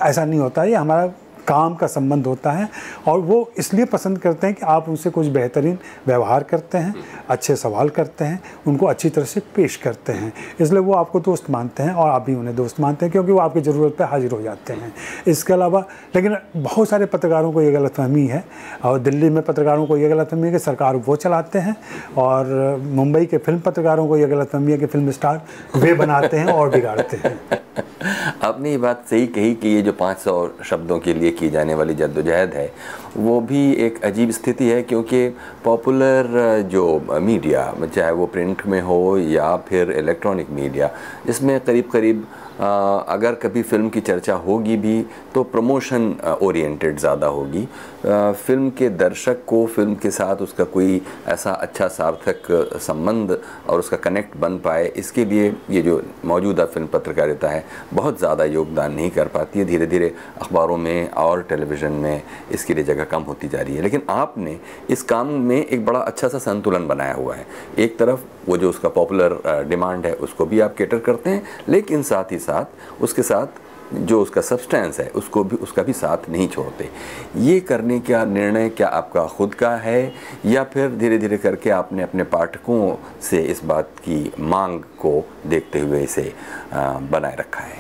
[0.03, 1.12] ऐसा नहीं होता ये हमारा
[1.48, 2.68] काम का संबंध होता है
[3.09, 6.94] और वो इसलिए पसंद करते हैं कि आप उनसे कुछ बेहतरीन व्यवहार करते हैं,
[7.29, 11.50] अच्छे सवाल करते हैं, उनको अच्छी तरह से पेश करते हैं। इसलिए वो आपको दोस्त
[11.50, 14.33] मानते हैं और आप भी उन्हें दोस्त मानते हैं क्योंकि वो आपकी ज़रूरत पर हाजिर
[14.33, 14.92] हो जाते हैं।
[15.26, 15.85] इसके अलावा,
[16.16, 18.44] लेकिन बहुत सारे पत्रकारों को ये गलतफहमी है
[18.85, 21.76] और दिल्ली में पत्रकारों को ये गलतफहमी है कि सरकार वो चलाते हैं
[22.16, 22.46] और
[22.83, 25.42] मुंबई के फ़िल्म पत्रकारों को ये गलतफहमी है कि फ़िल्म स्टार
[25.76, 27.38] वे बनाते हैं और बिगाड़ते हैं।
[28.42, 31.94] आपने ये बात सही कही कि ये जो 500 शब्दों के लिए की जाने वाली
[31.94, 32.70] जद्दोजहद है।
[33.18, 35.29] वो भी एक अजीब स्थिति है क्योंकि
[35.64, 36.29] पॉपुलर
[36.70, 36.85] जो
[37.22, 40.90] मीडिया चाहे वो प्रिंट में हो या फिर इलेक्ट्रॉनिक मीडिया
[41.29, 42.26] इसमें करीब करीब
[42.61, 45.00] अगर कभी फ़िल्म की चर्चा होगी भी
[45.35, 47.66] तो प्रमोशन ओरिएंटेड ज़्यादा होगी।
[48.03, 52.47] फ़िल्म के दर्शक को, फ़िल्म के साथ उसका कोई ऐसा अच्छा सार्थक
[52.81, 58.19] संबंध और उसका कनेक्ट बन पाए, इसके लिए ये जो मौजूदा फ़िल्म पत्रकारिता है, बहुत
[58.19, 62.85] ज़्यादा योगदान नहीं कर पाती है। धीरे धीरे अखबारों में और टेलीविज़न में इसके लिए
[62.85, 64.59] जगह कम होती जा रही है। लेकिन आपने
[64.91, 67.47] इस काम में एक बड़ा अच्छा सा संतुलन बनाया हुआ है।
[67.79, 72.03] एक तरफ़ वो जो उसका पॉपुलर डिमांड है, उसको भी आप केटर करते हैं, लेकिन
[72.03, 76.48] साथ ही साथ उसके साथ जो उसका सब्सटेंस है उसको भी उसका भी साथ नहीं
[76.48, 76.88] छोड़ते।
[77.37, 80.12] ये करने का निर्णय क्या आपका खुद का है
[80.46, 85.81] या फिर धीरे धीरे करके आपने अपने पाठकों से इस बात की मांग को देखते
[85.81, 86.33] हुए इसे
[86.74, 87.79] बनाए रखा है?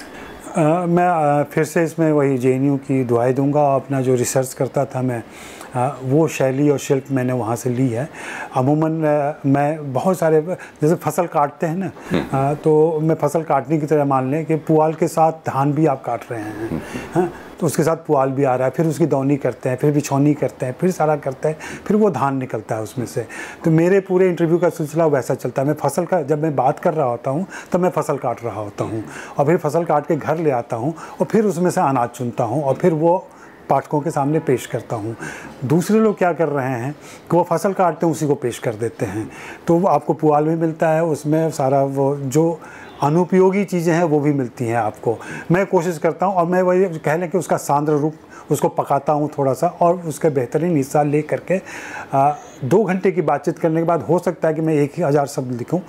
[0.56, 4.84] आ, मैं आ, फिर से इसमें वही जे की दुआई दूँगा। अपना जो रिसर्च करता
[4.84, 5.22] था मैं
[5.74, 8.08] वो शैली और शिल्प मैंने वहाँ से ली है
[8.56, 8.92] अमूमन
[9.46, 14.04] मैं बहुत सारे जैसे फ़सल काटते हैं ना हम्म। तो मैं फ़सल काटने की तरह
[14.04, 16.80] मान लें कि पुआल के साथ धान भी आप काट रहे हैं हम्म।
[17.14, 17.30] हाँ
[17.60, 20.32] तो उसके साथ पुआल भी आ रहा है फिर उसकी दौनी करते हैं फिर बिछौनी
[20.34, 21.56] करते हैं फिर सारा करते हैं
[21.86, 23.26] फिर वो धान निकलता है उसमें से
[23.64, 26.78] तो मेरे पूरे इंटरव्यू का सिलसिला वैसा चलता है मैं फ़सल का जब मैं बात
[26.78, 29.02] कर रहा होता हूँ तब तो मैं फ़सल काट रहा होता हूँ
[29.38, 32.44] और फिर फ़सल काट के घर ले आता हूँ और फिर उसमें से अनाज चुनता
[32.44, 33.16] हूँ और फिर वो
[33.70, 35.16] पाठकों के सामने पेश करता हूँ।
[35.64, 38.74] दूसरे लोग क्या कर रहे हैं कि वो फ़सल काटते हैं उसी को पेश कर
[38.76, 39.28] देते हैं।
[39.66, 42.60] तो आपको पुआल भी मिलता है उसमें सारा वो जो
[43.02, 45.16] अनुपयोगी चीज़ें हैं वो भी मिलती हैं आपको।
[45.52, 48.14] मैं कोशिश करता हूँ और मैं वही कह लें कि उसका सांद्र रूप
[48.50, 51.60] उसको पकाता हूँ थोड़ा सा और उसका बेहतरीन हिस्सा ले करके
[52.14, 52.32] आ,
[52.64, 55.26] दो घंटे की बातचीत करने के बाद हो सकता है कि मैं एक ही हज़ार
[55.26, 55.80] शब्द लिखूँ।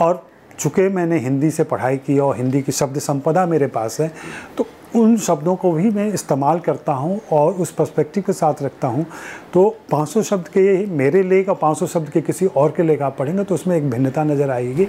[0.00, 0.22] और
[0.58, 4.10] चूँकि मैंने हिंदी से पढ़ाई की और हिंदी की शब्द संपदा मेरे पास है
[4.58, 8.88] तो उन शब्दों को भी मैं इस्तेमाल करता हूँ और उस पर्सपेक्टिव के साथ रखता
[8.88, 9.04] हूँ।
[9.52, 13.16] तो 500 शब्द के मेरे लेख और 500 शब्द के किसी और के लेख आप
[13.18, 14.88] पढ़ेंगे तो उसमें एक भिन्नता नज़र आएगी।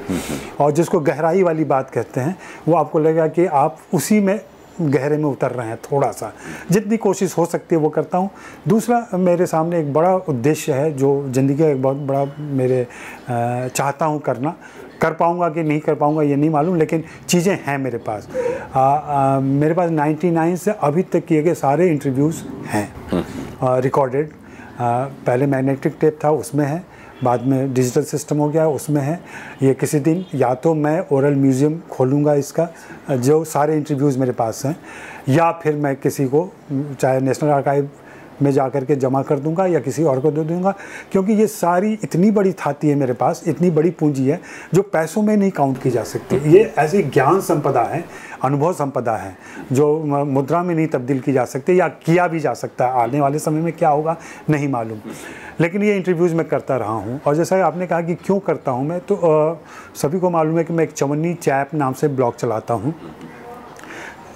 [0.59, 2.37] और जिसको गहराई वाली बात कहते हैं,
[2.67, 4.39] वो आपको लगेगा कि आप उसी में
[4.81, 6.31] गहरे में उतर रहे हैं थोड़ा सा
[6.71, 8.29] जितनी कोशिश हो सकती है, वो करता हूँ।
[8.67, 12.85] दूसरा, मेरे सामने एक बड़ा उद्देश्य है, जो ज़िंदगी का एक बहुत बड़ा मेरे
[13.29, 14.55] चाहता हूँ करना।
[15.03, 18.27] कर पाऊँगा कि नहीं कर पाऊँगा ये नहीं मालूम लेकिन चीज़ें हैं मेरे पास।
[18.75, 24.31] आ, आ, मेरे पास 99 से अभी तक किए गए सारे इंटरव्यूज़ हैं रिकॉर्डेड
[24.79, 26.83] पहले मैग्नेटिक टेप था उसमें है।
[27.23, 29.19] बाद में डिजिटल सिस्टम हो गया उसमें है।
[29.63, 32.67] ये किसी दिन या तो मैं ओरल म्यूज़ियम खोलूँगा इसका
[33.11, 34.75] जो सारे इंटरव्यूज़ मेरे पास हैं
[35.29, 37.89] या फिर मैं किसी को चाहे नेशनल आर्काइव
[38.41, 40.73] में जा कर के जमा कर दूँगा या किसी और को दे दूँगा
[41.11, 44.39] क्योंकि ये सारी इतनी बड़ी थाती है मेरे पास इतनी बड़ी पूंजी है
[44.73, 48.03] जो पैसों में नहीं काउंट की जा सकती। ये ऐसी ज्ञान संपदा है
[48.43, 49.35] अनुभव संपदा है
[49.71, 53.19] जो मुद्रा में नहीं तब्दील की जा सकती या किया भी जा सकता है। आने
[53.21, 54.15] वाले समय में क्या होगा
[54.49, 54.99] नहीं मालूम।
[55.59, 58.85] लेकिन ये इंटरव्यूज़ मैं करता रहा हूँ और जैसा आपने कहा कि क्यों करता हूँ
[58.85, 59.55] मैं तो आ,
[59.95, 62.93] सभी को मालूम है कि मैं एक चवन्नी चैप नाम से ब्लॉग चलाता हूँ।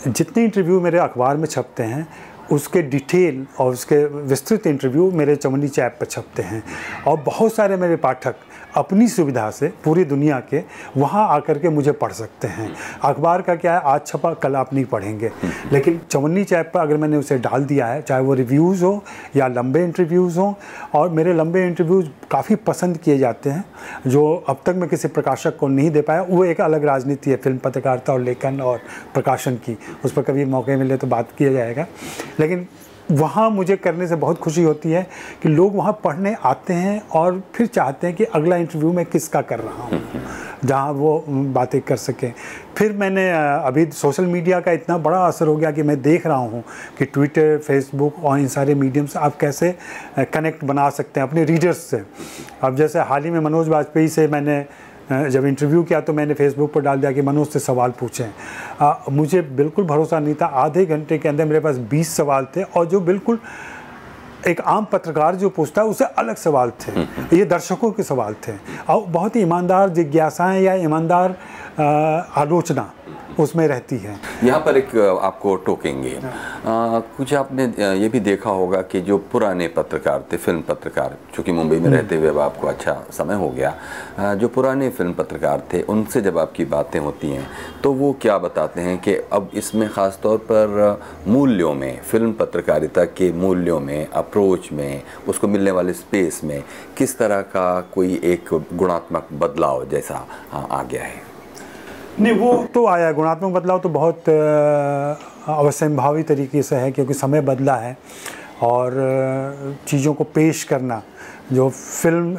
[0.07, 2.07] जितने इंटरव्यू मेरे अखबार में छपते हैं
[2.51, 6.63] उसके डिटेल और उसके विस्तृत इंटरव्यू मेरे चमनी चैप पर छपते हैं।
[7.07, 8.35] और बहुत सारे मेरे पाठक
[8.77, 10.63] अपनी सुविधा से पूरी दुनिया के
[10.97, 14.73] वहाँ आकर के मुझे पढ़ सकते हैं। अखबार का क्या है, आज छपा, कल आप
[14.73, 15.31] नहीं पढ़ेंगे।
[15.71, 19.03] लेकिन चवन्नी चैप पर अगर मैंने उसे डाल दिया है, चाहे वो रिव्यूज़ हो
[19.35, 20.53] या लंबे इंटरव्यूज़ हों,
[20.93, 23.65] और मेरे लंबे इंटरव्यूज़ काफ़ी पसंद किए जाते हैं,
[24.07, 27.37] जो अब तक मैं किसी प्रकाशक को नहीं दे पाया, वो एक अलग राजनीति है,
[27.37, 28.79] फ़िल्म पत्रकारिता और लेखन और
[29.13, 31.85] प्रकाशन की। उस पर कभी मौके मिले तो बात किया जाएगा।
[32.39, 32.67] लेकिन
[33.11, 35.07] वहाँ मुझे करने से बहुत खुशी होती है
[35.43, 39.41] कि लोग वहाँ पढ़ने आते हैं और फिर चाहते हैं कि अगला इंटरव्यू मैं किसका
[39.41, 40.01] कर रहा हूँ,
[40.65, 42.31] जहाँ वो बातें कर सकें।
[42.77, 46.37] फिर मैंने अभी सोशल मीडिया का इतना बड़ा असर हो गया कि मैं देख रहा
[46.37, 46.63] हूँ
[46.97, 49.73] कि ट्विटर फेसबुक और इन सारे मीडियम से आप कैसे
[50.19, 52.03] कनेक्ट बना सकते हैं अपने रीडर्स से।
[52.63, 54.65] अब जैसे हाल ही में मनोज वाजपेयी से मैंने
[55.09, 59.41] जब इंटरव्यू किया तो मैंने फेसबुक पर डाल दिया कि मनोज से सवाल पूछें। मुझे
[59.41, 62.99] बिल्कुल भरोसा नहीं था। आधे घंटे के अंदर मेरे पास 20 सवाल थे और जो
[63.01, 63.39] बिल्कुल
[64.47, 67.01] एक आम पत्रकार जो पूछता है उसे अलग सवाल थे।
[67.37, 68.53] ये दर्शकों के सवाल थे।
[68.89, 71.35] और बहुत ही ईमानदार जिज्ञासाएँ या ईमानदार
[72.37, 72.91] आलोचना।
[73.39, 77.63] उसमें रहती है। यहाँ पर एक आपको टोकेंगे। आ, कुछ आपने
[77.99, 81.95] ये भी देखा होगा कि जो पुराने पत्रकार थे फ़िल्म पत्रकार चूँकि मुंबई में हम्म।
[81.95, 83.73] रहते हुए अब आपको अच्छा समय हो गया
[84.19, 87.47] आ, जो पुराने फ़िल्म पत्रकार थे उनसे जब आपकी बातें होती हैं
[87.83, 93.05] तो वो क्या बताते हैं कि अब इसमें ख़ास तौर पर मूल्यों में फ़िल्म पत्रकारिता
[93.05, 96.61] के मूल्यों में अप्रोच में उसको मिलने वाले स्पेस में
[96.97, 101.26] किस तरह का कोई एक गुणात्मक बदलाव जैसा आ गया है?
[102.19, 107.75] नहीं, वो तो आया गुणात्मक बदलाव तो बहुत अवसंभावी तरीके से है, क्योंकि समय बदला
[107.75, 107.97] है
[108.63, 108.93] और
[109.87, 111.01] चीज़ों को पेश करना,
[111.53, 112.37] जो फ़िल्म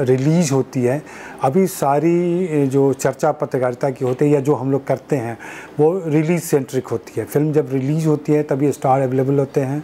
[0.00, 1.02] रिलीज़ होती है,
[1.42, 5.38] अभी सारी जो चर्चा पत्रकारिता की होती है या जो हम लोग करते हैं,
[5.80, 9.82] वो रिलीज़ सेंट्रिक होती है। फ़िल्म जब रिलीज़ होती है, तभी स्टार अवेलेबल होते हैं।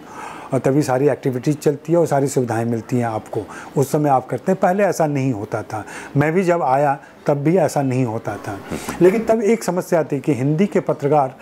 [0.53, 3.43] और तभी सारी एक्टिविटीज़ चलती है और सारी सुविधाएँ मिलती हैं आपको।
[3.77, 5.85] उस समय आप करते हैं। पहले ऐसा नहीं होता था।
[6.17, 8.59] मैं भी जब आया तब भी ऐसा नहीं होता था।
[9.03, 11.35] लेकिन तब एक समस्या थी कि हिंदी के पत्रकार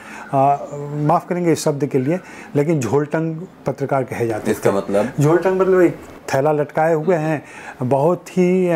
[1.06, 2.18] माफ़ करेंगे इस शब्द के लिए
[2.56, 5.12] लेकिन झोलटंग पत्रकार कहे जाते इसका मतलब?
[5.20, 5.96] झोलटंग मतलब एक
[6.34, 7.42] थैला लटकाए हुए हैं।
[7.82, 8.68] बहुत ही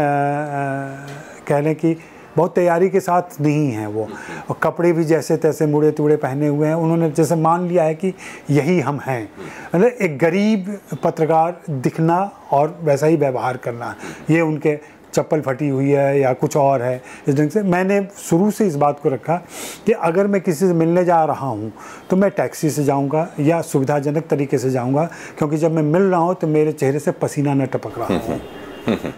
[1.49, 1.97] कह लें कि
[2.37, 4.09] बहुत तैयारी के साथ नहीं है वो।
[4.51, 7.95] और कपड़े भी जैसे तैसे मुड़े तुड़े पहने हुए हैं। उन्होंने जैसे मान लिया है
[7.95, 8.15] कि
[8.51, 9.23] यही हम हैं।
[9.75, 12.19] मतलब एक गरीब पत्रकार दिखना
[12.53, 13.95] और वैसा ही व्यवहार करना,
[14.31, 14.79] ये उनके
[15.15, 18.77] चप्पल फटी हुई है या कुछ और है। इस ढंग से मैंने शुरू से इस
[18.77, 19.37] बात को रखा
[19.87, 21.73] कि अगर मैं किसी से मिलने जा रहा हूँ
[22.11, 25.05] तो मैं टैक्सी से जाऊँगा या सुविधाजनक तरीके से जाऊँगा,
[25.39, 29.13] क्योंकि जब मैं मिल रहा हूँ तो मेरे चेहरे से पसीना न टपक रहा हूँ।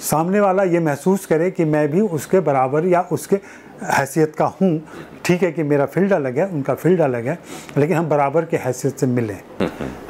[0.00, 3.36] सामने वाला ये महसूस करे कि मैं भी उसके बराबर या उसके
[3.84, 4.80] हैसियत का हूँ।
[5.24, 7.38] ठीक है कि मेरा फ़ील्ड अलग है उनका फ़ील्ड अलग है
[7.78, 9.38] लेकिन हम बराबर के हैसियत से मिलें।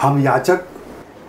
[0.00, 0.64] हम याचक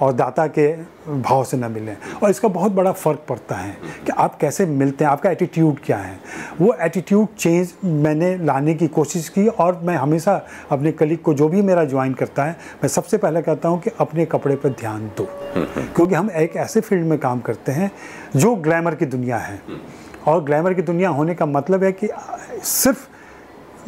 [0.01, 0.67] और दाता के
[1.11, 3.71] भाव से ना मिलें। और इसका बहुत बड़ा फ़र्क पड़ता है
[4.05, 6.19] कि आप कैसे मिलते हैं, आपका एटीट्यूड क्या है।
[6.61, 11.47] वो एटीट्यूड चेंज मैंने लाने की कोशिश की और मैं हमेशा अपने कलीग को जो
[11.49, 15.07] भी मेरा ज्वाइन करता है, मैं सबसे पहले कहता हूँ कि अपने कपड़े पर ध्यान
[15.17, 17.91] दो। क्योंकि हम एक ऐसे फ़ील्ड में काम करते हैं
[18.35, 19.61] जो ग्लैमर की दुनिया है।
[20.27, 22.09] और ग्लैमर की दुनिया होने का मतलब है कि
[22.63, 23.07] सिर्फ़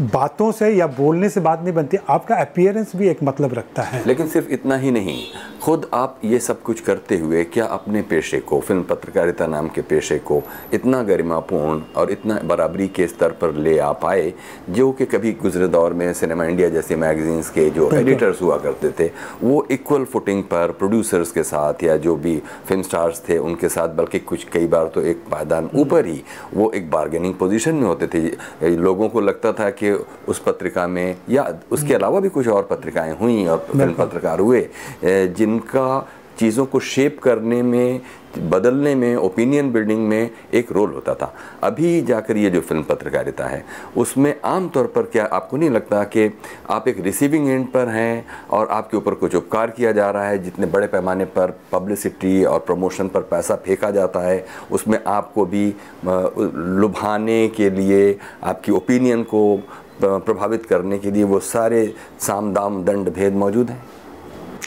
[0.02, 4.04] बातों से या बोलने से बात नहीं बनती आपका अपियरेंस भी एक मतलब रखता है।
[4.08, 5.24] लेकिन सिर्फ़ इतना ही नहीं
[5.64, 9.82] खुद आप ये सब कुछ करते हुए क्या अपने पेशे को फ़िल्म पत्रकारिता नाम के
[9.82, 10.42] पेशे को
[10.74, 14.34] इतना गरिमापूर्ण और इतना बराबरी के स्तर पर ले आ पाए
[14.70, 18.92] जो कि कभी गुजरे दौर में सिनेमा इंडिया जैसे मैगजीन्स के जो एडिटर्स हुआ करते
[19.00, 19.10] थे
[19.44, 23.96] वो इक्वल फुटिंग पर प्रोड्यूसर्स के साथ या जो भी फ़िल्म स्टार्स थे उनके साथ
[23.96, 26.22] बल्कि कुछ कई बार तो एक पायदान ऊपर ही
[26.54, 31.16] वो एक बार्गेनिंग पोजिशन में होते थे। लोगों को लगता था कि उस पत्रिका में
[31.30, 34.68] या उसके अलावा भी कुछ और पत्रिकाएँ हुई और फ़िल्म पत्रकार हुए
[35.04, 36.08] जिनका
[36.40, 38.02] चीज़ों को शेप करने में
[38.40, 43.46] बदलने में ओपिनियन बिल्डिंग में एक रोल होता था। अभी जाकर ये जो फ़िल्म पत्रकारिता
[43.46, 43.64] है,
[43.98, 46.30] उसमें आम तौर पर क्या आपको नहीं लगता कि
[46.70, 50.42] आप एक रिसीविंग एंड पर हैं और आपके ऊपर कुछ उपकार किया जा रहा है?
[50.44, 55.66] जितने बड़े पैमाने पर पब्लिसिटी और प्रमोशन पर पैसा फेंका जाता है, उसमें आपको भी
[56.06, 59.60] लुभाने के लिए, आपकी ओपिनियन को
[60.02, 63.84] प्रभावित करने के लिए वो सारे साम दाम दंड भेद मौजूद हैं?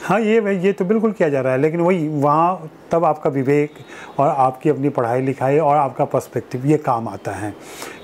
[0.02, 3.75] हाँ ये ये तो बिल्कुल किया जा रहा है, लेकिन वही, वहाँ तब आपका विवेक
[4.18, 7.55] और आपकी अपनी पढ़ाई लिखाई और आपका पर्सपेक्टिव ये काम आता है।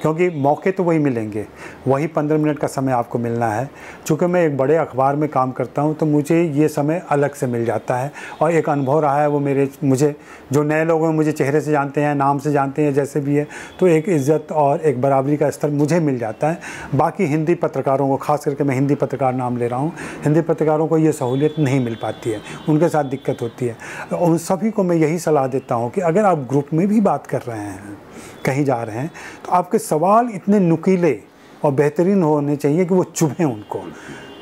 [0.03, 1.45] क्योंकि मौके तो वही मिलेंगे।
[1.89, 3.69] वही पंद्रह मिनट का समय आपको मिलना है।
[4.07, 7.47] चूँकि मैं एक बड़े अखबार में काम करता हूँ तो मुझे ये समय अलग से
[7.47, 10.15] मिल जाता है और एक अनुभव रहा है वो मेरे, मुझे,
[10.53, 13.37] जो नए लोग हैं, मुझे चेहरे से जानते हैं, नाम से जानते हैं, जैसे भी
[13.37, 13.47] है
[13.81, 16.59] तो एक इज़्ज़त और एक बराबरी का स्तर मुझे मिल जाता है।
[16.95, 19.93] बाकी हिंदी पत्रकारों को, खास करके मैं हिंदी पत्रकार नाम ले रहा हूँ,
[20.25, 23.77] हिंदी पत्रकारों को ये सहूलियत नहीं मिल पाती है। उनके साथ दिक्कत होती है।
[24.15, 27.27] उन सभी को मैं यही सलाह देता हूँ कि अगर आप ग्रुप में भी बात
[27.27, 27.97] कर रहे हैं,
[28.45, 29.11] कहीं जा रहे हैं
[29.45, 31.19] तो आपके सवाल इतने नुकीले
[31.65, 33.83] और बेहतरीन होने चाहिए कि वो चुभें उनको।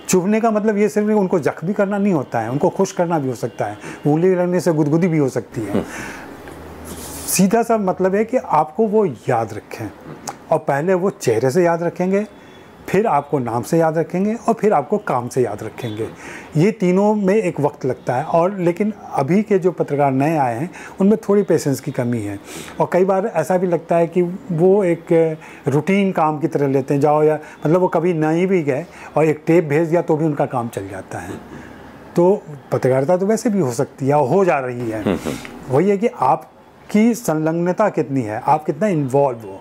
[0.09, 3.29] चुभने का मतलब ये सिर्फ़ उनको जख्मी करना नहीं होता है, उनको खुश करना भी
[3.29, 5.85] हो सकता है, उंगली लगने से गुदगुदी भी हो सकती है।
[7.29, 9.91] सीधा सा मतलब है कि आपको वो याद रखें,
[10.53, 12.27] और पहले वो चेहरे से याद रखेंगे
[12.91, 16.09] फिर आपको नाम से याद रखेंगे और फिर आपको काम से याद रखेंगे।
[16.57, 20.57] ये तीनों में एक वक्त लगता है और लेकिन अभी के जो पत्रकार नए आए
[20.57, 22.39] हैं उनमें थोड़ी पेशेंस की कमी है।
[22.81, 25.13] और कई बार ऐसा भी लगता है कि वो एक
[25.69, 28.85] रूटीन काम की तरह लेते हैं जाओ या मतलब वो कभी नहीं भी गए
[29.17, 31.39] और एक टेप भेज दिया तो भी उनका काम चल जाता है।
[32.17, 35.19] तो पत्रकारिता तो वैसे भी हो सकती है हो जा रही है।
[35.71, 39.61] वही है कि आपकी संलग्नता कितनी है आप कितना इन्वॉल्व हो।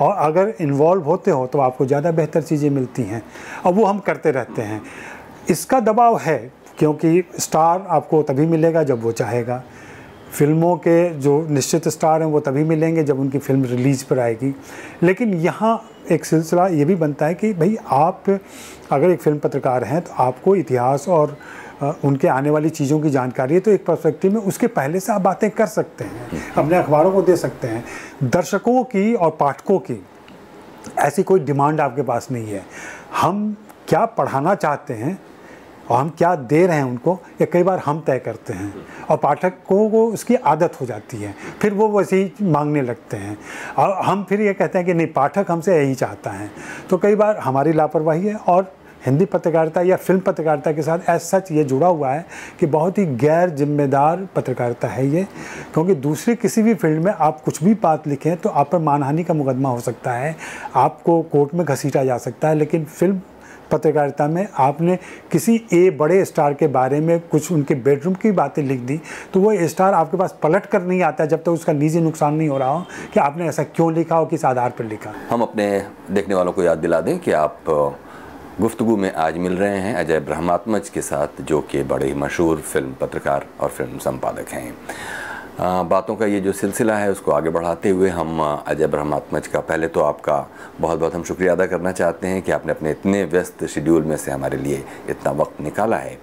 [0.00, 3.22] और अगर इन्वॉल्व होते हो तो आपको ज़्यादा बेहतर चीज़ें मिलती हैं।
[3.66, 4.80] और वो हम करते रहते हैं।
[5.50, 6.38] इसका दबाव है,
[6.78, 9.62] क्योंकि स्टार आपको तभी मिलेगा जब वो चाहेगा।
[10.30, 14.54] फ़िल्मों के जो निश्चित स्टार हैं, वो तभी मिलेंगे जब उनकी फ़िल्म रिलीज़ पर आएगी।
[15.02, 18.24] लेकिन यहाँ एक सिलसिला ये भी बनता है कि भाई आप
[18.92, 21.36] अगर एक फ़िल्म पत्रकार हैं तो आपको इतिहास और
[22.04, 25.20] उनके आने वाली चीज़ों की जानकारी है तो एक पर्सपेक्टिव में उसके पहले से आप
[25.20, 27.84] बातें कर सकते हैं अपने अखबारों को दे सकते हैं।
[28.24, 30.02] दर्शकों की और पाठकों की
[30.98, 32.64] ऐसी कोई डिमांड आपके पास नहीं है।
[33.16, 33.56] हम
[33.88, 35.18] क्या पढ़ाना चाहते हैं
[35.90, 38.72] और हम क्या दे रहे हैं उनको ये कई बार हम तय करते हैं
[39.10, 43.36] और पाठकों को उसकी आदत हो जाती है फिर वो वैसे ही मांगने लगते हैं।
[43.78, 46.50] और हम फिर ये कहते हैं कि नहीं पाठक हमसे यही चाहता है।
[46.90, 48.72] तो कई बार हमारी लापरवाही है और
[49.06, 52.24] हिंदी पत्रकारिता या फ़िल्म पत्रकारिता के साथ एज सच ये जुड़ा हुआ है
[52.60, 55.26] कि बहुत ही गैर जिम्मेदार पत्रकारिता है ये,
[55.74, 59.24] क्योंकि दूसरी किसी भी फ़ील्ड में आप कुछ भी बात लिखें तो आप पर मानहानि
[59.24, 60.36] का मुकदमा हो सकता है,
[60.76, 63.20] आपको कोर्ट में घसीटा जा सकता है, लेकिन फ़िल्म
[63.70, 64.98] पत्रकारिता में आपने
[65.32, 69.00] किसी ए बड़े स्टार के बारे में कुछ उनके बेडरूम की बातें लिख दी
[69.34, 72.34] तो वो स्टार आपके पास पलट कर नहीं आता जब तक तो उसका निजी नुकसान
[72.34, 72.84] नहीं हो रहा हो
[73.14, 75.70] कि आपने ऐसा क्यों लिखा हो किस आधार पर लिखा। हम अपने
[76.10, 77.60] देखने वालों को याद दिला दें कि आप
[78.60, 82.60] गुफ्तु में आज मिल रहे हैं अजय ब्रह्मात्मज के साथ जो कि बड़े ही मशहूर
[82.60, 87.90] फ़िल्म पत्रकार और फ़िल्म संपादक हैं। बातों का ये जो सिलसिला है उसको आगे बढ़ाते
[87.90, 90.38] हुए हम अजय ब्रह्मात्मज का पहले तो आपका
[90.80, 94.16] बहुत बहुत हम शुक्रिया अदा करना चाहते हैं कि आपने अपने इतने व्यस्त शेड्यूल में
[94.16, 96.18] से हमारे लिए इतना वक्त निकाला है।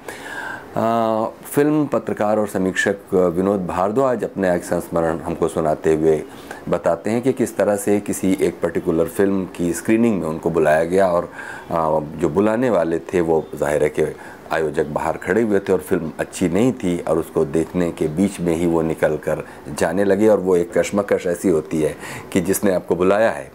[0.78, 6.22] आ, फ़िल्म पत्रकार और समीक्षक विनोद भारद्वाज अपने एक संस्मरण हमको सुनाते हुए
[6.70, 10.84] बताते हैं कि किस तरह से किसी एक पर्टिकुलर फ़िल्म की स्क्रीनिंग में उनको बुलाया
[10.84, 11.30] गया और
[12.20, 14.06] जो बुलाने वाले थे वो ज़ाहिर है कि
[14.52, 18.40] आयोजक बाहर खड़े हुए थे और फ़िल्म अच्छी नहीं थी और उसको देखने के बीच
[18.40, 19.44] में ही वो निकल कर
[19.80, 21.96] जाने लगे और वो एक कशमकश ऐसी होती है
[22.34, 23.52] कि जिसने आपको बुलाया है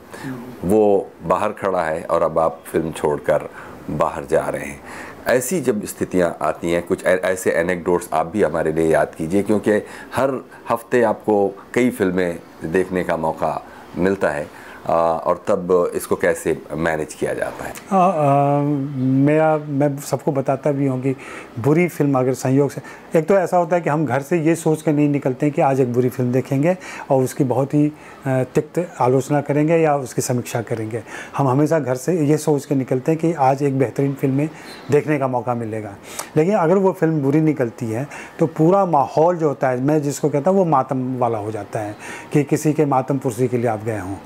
[0.65, 3.49] वो बाहर खड़ा है और अब आप फ़िल्म छोड़कर
[3.91, 4.81] बाहर जा रहे हैं।
[5.29, 9.71] ऐसी जब स्थितियाँ आती हैं, कुछ ऐसे एनेक्डोट्स आप भी हमारे लिए याद कीजिए, क्योंकि
[10.15, 10.31] हर
[10.69, 13.61] हफ़्ते आपको कई फ़िल्में देखने का मौका
[13.97, 14.47] मिलता है।
[14.87, 17.73] और तब इसको कैसे मैनेज किया जाता है?
[17.93, 21.15] आ, आ, मेरा मैं सबको बताता भी हूँ कि
[21.59, 22.81] बुरी फ़िल्म अगर संयोग से
[23.19, 25.55] एक तो ऐसा होता है कि हम घर से ये सोच कर नहीं निकलते हैं
[25.55, 26.77] कि आज एक बुरी फ़िल्म देखेंगे
[27.11, 27.93] और उसकी बहुत ही
[28.27, 31.03] तिक्त आलोचना करेंगे या उसकी समीक्षा करेंगे।
[31.37, 34.49] हम हमेशा घर से ये सोच कर निकलते हैं कि आज एक बेहतरीन फ़िल्म
[34.91, 35.95] देखने का मौका मिलेगा।
[36.37, 38.07] लेकिन अगर वो फ़िल्म बुरी निकलती है
[38.39, 41.81] तो पूरा माहौल जो होता है मैं जिसको कहता हूँ वो मातम वाला हो जाता
[41.81, 41.97] है
[42.33, 44.17] कि किसी के मातम पुरसी के लिए आप गए हों।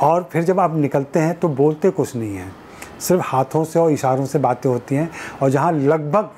[0.00, 2.52] और फिर जब आप निकलते हैं तो बोलते कुछ नहीं हैं।
[3.00, 5.10] सिर्फ़ हाथों से और इशारों से बातें होती हैं
[5.42, 6.30] और जहाँ लगभग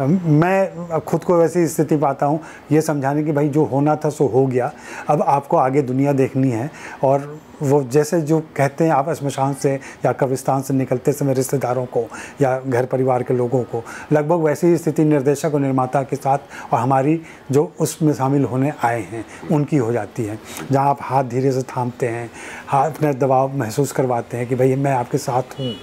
[0.00, 2.40] मैं खुद को वैसी स्थिति पाता हूँ,
[2.72, 4.70] ये समझाने की भाई जो होना था सो हो गया।
[5.08, 6.70] अब आपको आगे दुनिया देखनी है
[7.04, 11.86] और वो जैसे जो कहते हैं आप शमशान से या कब्रिस्तान से निकलते समय रिश्तेदारों
[11.86, 12.06] को
[12.40, 16.38] या घर परिवार के लोगों को, लगभग वैसी ही स्थिति निर्देशक और निर्माता के साथ
[16.72, 20.38] और हमारी जो उसमें शामिल होने आए हैं, उनकी हो जाती है।
[20.72, 22.30] जहाँ आप हाथ धीरे से थामते हैं,
[22.68, 25.74] हाथ अपने दबाव महसूस करवाते हैं कि भाई मैं आपके साथ हूँ।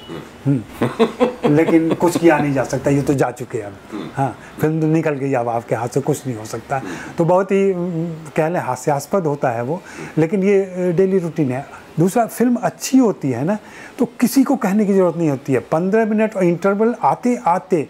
[0.45, 3.73] हम्म। लेकिन कुछ किया नहीं जा सकता, ये तो जा चुके अब।
[4.15, 6.81] हाँ फ़िल्म तो निकल गई, अब आपके हाथ से कुछ नहीं हो सकता।
[7.17, 7.73] तो बहुत ही,
[8.35, 9.81] कह लें, हास्यास्पद होता है वो।
[10.17, 11.66] लेकिन ये डेली रूटीन है।
[11.99, 13.57] दूसरा फ़िल्म अच्छी होती है ना
[13.99, 17.81] तो किसी को कहने की ज़रूरत नहीं होती है। पंद्रह मिनट और इंटरवल आते आते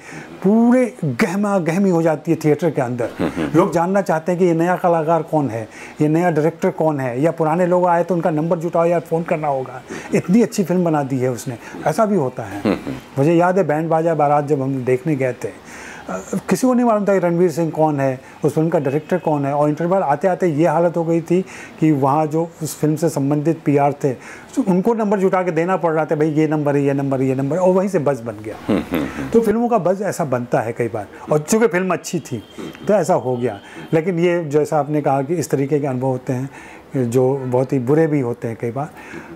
[0.44, 3.10] पूरे गहमा गहमी हो जाती है थिएटर के अंदर।
[3.56, 5.68] लोग जानना चाहते हैं कि ये नया कलाकार कौन है
[6.02, 9.24] ये नया डायरेक्टर कौन है या पुराने लोग आए तो उनका नंबर जुटाओ या फ़ोन
[9.24, 9.82] करना होगा।
[10.16, 12.78] इतनी अच्छी फ़िल्म बना दी है उसने। ऐसा भी होता है।
[13.18, 15.52] मुझे याद है बैंड बाजा बारात जब हम देखने गए थे
[16.10, 19.46] किसी को नहीं मालूम था कि रणवीर सिंह कौन है उस फ़िल्म का डायरेक्टर कौन
[19.46, 21.42] है और इंटरवल आते आते ये हालत हो गई थी
[21.80, 24.14] कि वहाँ जो उस फ़िल्म से संबंधित पीआर थे
[24.56, 27.22] तो उनको नंबर जुटा के देना पड़ रहा था भाई ये नंबर है ये नंबर
[27.22, 29.78] है ये नंबर और वहीं से बज़ बन गया हम्म, हम्म, हम्म। तो फ़िल्मों का
[29.82, 32.42] बज़ ऐसा बनता है कई बार और चूँकि फ़िल्म अच्छी थी
[32.88, 33.60] तो ऐसा हो गया
[33.94, 36.50] लेकिन ये जैसा आपने कहा कि इस तरीके के अनुभव होते हैं
[36.96, 38.90] जो बहुत ही बुरे भी होते हैं कई बार।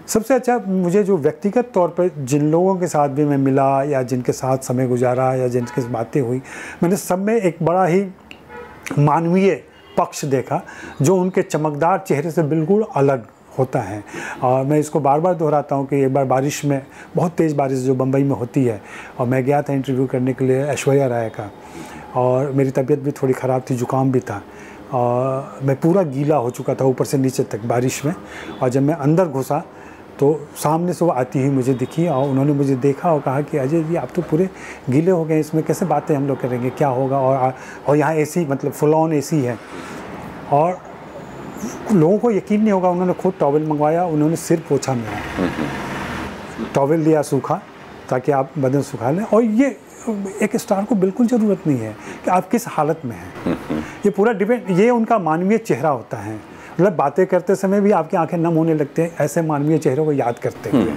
[0.08, 4.02] सबसे अच्छा मुझे जो व्यक्तिगत तौर पर जिन लोगों के साथ भी मैं मिला या
[4.04, 6.42] जिनके साथ समय गुजारा या जिनके बातें हुई,
[6.84, 8.06] मैंने सब में एक बड़ा ही
[9.00, 9.64] मानवीय
[9.98, 10.62] पक्ष देखा,
[11.02, 13.26] जो उनके चमकदार चेहरे से बिल्कुल अलग
[13.58, 14.04] होता है।
[14.44, 16.82] और मैं इसको बार बार दोहराता हूँ कि एक बार बारिश में,
[17.16, 18.82] बहुत तेज़ बारिश जो बम्बई में होती है,
[19.20, 21.50] और मैं गया था इंटरव्यू करने के लिए ऐश्वर्या राय का,
[22.16, 24.42] और मेरी तबीयत भी थोड़ी ख़राब थी, जुकाम भी था।
[24.94, 28.14] और मैं पूरा गीला हो चुका था ऊपर से नीचे तक बारिश में
[28.62, 29.64] और जब मैं अंदर घुसा
[30.20, 30.34] तो
[30.64, 33.84] सामने से वो आती हुई मुझे दिखी और उन्होंने मुझे देखा और कहा कि अजय
[33.84, 34.50] जी आप तो पूरे
[34.90, 37.20] गीले हो गए इसमें कैसे बातें हम लोग करेंगे क्या होगा?
[37.20, 37.54] और
[37.88, 39.58] और यहाँ एसी मतलब फुल ऑन एसी है।
[40.52, 40.78] और
[41.92, 45.50] लोगों को यकीन नहीं होगा उन्होंने खुद टॉवल मंगवाया उन्होंने सिर पोछा मेरा।
[46.76, 47.62] टॉवल लिया सूखा
[48.10, 49.76] ताकि आप बदन सुखा लें। और ये
[50.42, 51.96] एक स्टार को बिल्कुल ज़रूरत नहीं है
[52.26, 53.58] कि आप किस हालत में हैं।
[54.06, 56.36] ये पूरा डिपेंड ये उनका मानवीय चेहरा होता है।
[56.72, 60.12] मतलब बातें करते समय भी आपकी आँखें नम होने लगते हैं ऐसे मानवीय चेहरों को
[60.14, 60.94] याद करते हुए।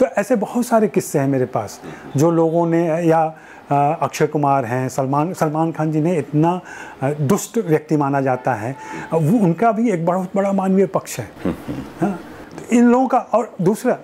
[0.00, 1.80] तो ऐसे बहुत सारे किस्से हैं मेरे पास
[2.16, 3.22] जो लोगों ने या
[3.70, 6.60] अक्षय कुमार हैं सलमान सलमान खान जी ने इतना
[7.04, 8.74] दुष्ट व्यक्ति माना जाता है।
[9.12, 11.30] वो उनका भी एक बहुत बड़ा मानवीय पक्ष है।
[12.00, 12.18] हाँ
[12.58, 13.98] तो इन लोगों का और दूसरा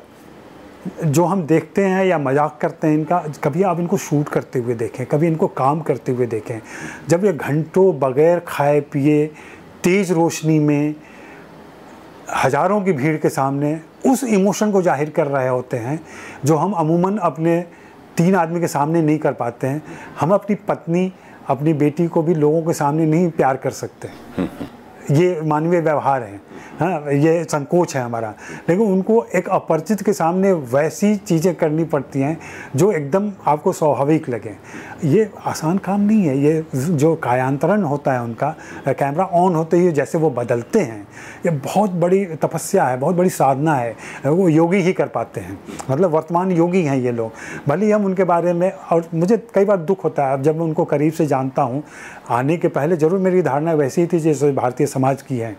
[1.05, 4.75] जो हम देखते हैं या मज़ाक करते हैं इनका कभी आप इनको शूट करते हुए
[4.75, 6.61] देखें कभी इनको काम करते हुए देखें
[7.09, 9.27] जब ये घंटों बगैर खाए पिए
[9.85, 10.95] तेज़ रोशनी में
[12.37, 16.01] हज़ारों की भीड़ के सामने उस इमोशन को ज़ाहिर कर रहे होते हैं
[16.45, 17.61] जो हम अमूमन अपने
[18.17, 19.83] तीन आदमी के सामने नहीं कर पाते हैं
[20.21, 21.13] हम अपनी पत्नी
[21.49, 24.09] अपनी बेटी को भी लोगों के सामने नहीं प्यार कर सकते।
[25.15, 26.41] ये मानवीय व्यवहार है।
[26.81, 28.35] हाँ ये संकोच है हमारा।
[28.69, 32.39] लेकिन उनको एक अपरिचित के सामने वैसी चीज़ें करनी पड़ती हैं,
[32.77, 34.55] जो एकदम आपको स्वाभाविक लगे।
[35.05, 38.55] ये आसान काम नहीं है, ये जो कायांतरण होता है उनका,
[38.89, 41.01] कैमरा ऑन होते ही जैसे वो बदलते हैं,
[41.47, 43.95] ये बहुत बड़ी तपस्या है, बहुत बड़ी साधना है,
[44.27, 45.59] वो योगी ही कर पाते हैं।
[45.91, 47.33] मतलब वर्तमान योगी हैं ये लोग।
[47.69, 50.57] भले ही हम उनके बारे में, और मुझे कई बार दुख होता है, अब जब
[50.57, 51.83] मैं उनको करीब से जानता हूँ,
[52.31, 55.57] आने के पहले ज़रूर मेरी धारणा वैसी ही थी जैसे भारतीय समाज की है।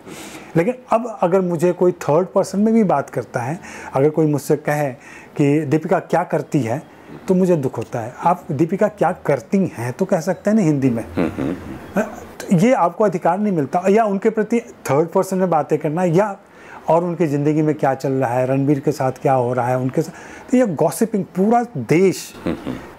[0.56, 3.58] लेकिन अब अगर मुझे कोई थर्ड पर्सन में भी बात करता है
[3.94, 4.90] अगर कोई मुझसे कहे
[5.36, 6.82] कि दीपिका क्या करती है
[7.28, 10.62] तो मुझे दुख होता है। आप दीपिका क्या करती हैं तो कह सकते हैं ना
[10.62, 11.04] हिंदी में।
[11.94, 16.36] तो ये आपको अधिकार नहीं मिलता। या उनके प्रति थर्ड पर्सन में बातें करना या
[16.88, 19.78] और उनकी ज़िंदगी में क्या चल रहा है, रणबीर के साथ क्या हो रहा है,
[19.78, 22.32] उनके साथ तो ये गॉसिपिंग पूरा देश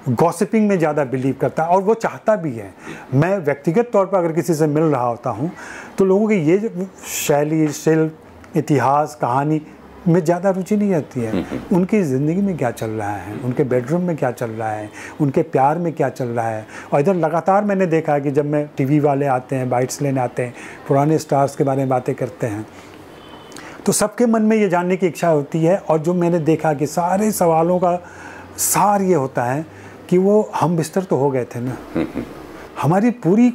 [0.10, 2.74] गॉसिपिंग में ज़्यादा बिलीव करता है और वो चाहता भी है।
[3.14, 5.52] मैं व्यक्तिगत तौर पर अगर किसी से मिल रहा होता हूँ
[5.98, 9.62] तो लोगों की ये शैली शिल्प इतिहास, कहानी
[10.08, 14.02] में ज़्यादा रुचि नहीं रहती है। उनकी ज़िंदगी में क्या चल रहा है, उनके बेडरूम
[14.02, 14.90] में क्या चल रहा है,
[15.22, 16.66] उनके प्यार में क्या चल रहा है?
[16.94, 20.20] और इधर लगातार मैंने देखा है कि जब मैं टीवी वाले आते हैं बाइट्स लेने
[20.22, 20.54] आते हैं,
[20.88, 22.66] पुराने स्टार्स के बारे में बातें करते हैं
[23.88, 26.88] तो सबके मन में ये जानने की इच्छा होती है और जो मैंने देखा कि
[26.88, 27.96] सारे सवालों का
[28.60, 29.66] सार ये होता है
[30.10, 31.78] कि वो हम बिस्तर तो हो गए थे ना।
[32.82, 33.50] हमारी पूरी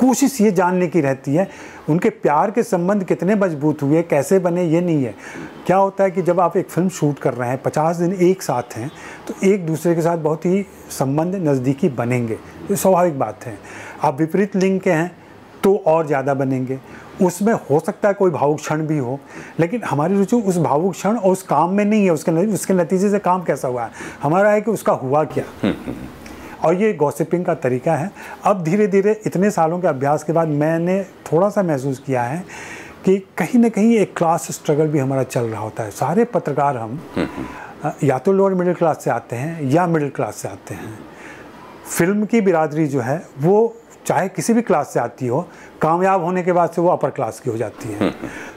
[0.00, 1.48] कोशिश ये जानने की रहती है
[1.88, 5.14] उनके प्यार के संबंध कितने मज़बूत हुए कैसे बने ये नहीं है।
[5.66, 8.42] क्या होता है कि जब आप एक फ़िल्म शूट कर रहे हैं पचास दिन एक
[8.42, 8.90] साथ हैं
[9.28, 13.58] तो एक दूसरे के साथ बहुत ही संबंध नज़दीकी बनेंगे। ये स्वाभाविक बात है।
[14.02, 15.10] आप विपरीत लिंग के हैं
[15.64, 16.78] तो और ज़्यादा बनेंगे।
[17.22, 19.18] उसमें हो सकता है कोई भावुक क्षण भी हो
[19.60, 23.10] लेकिन हमारी रुचि उस भावुक क्षण और उस काम में नहीं है उसके उसके नतीजे
[23.10, 23.90] से काम कैसा हुआ है?
[24.22, 25.44] हमारा है कि उसका हुआ क्या?
[26.64, 28.10] और ये गॉसिपिंग का तरीका है।
[28.44, 32.44] अब धीरे धीरे इतने सालों के अभ्यास के बाद मैंने थोड़ा सा महसूस किया है
[33.04, 36.76] कि कहीं ना कहीं एक क्लास स्ट्रगल भी हमारा चल रहा होता है। सारे पत्रकार
[36.76, 37.00] हम
[38.04, 40.98] या तो लोअर मिडिल क्लास से आते हैं या मिडिल क्लास से आते हैं।
[41.98, 43.76] फ़िल्म की बिरादरी जो है वो
[44.06, 45.40] चाहे किसी भी क्लास से आती हो,
[45.82, 48.10] कामयाब होने के बाद से वो अपर क्लास की हो जाती है।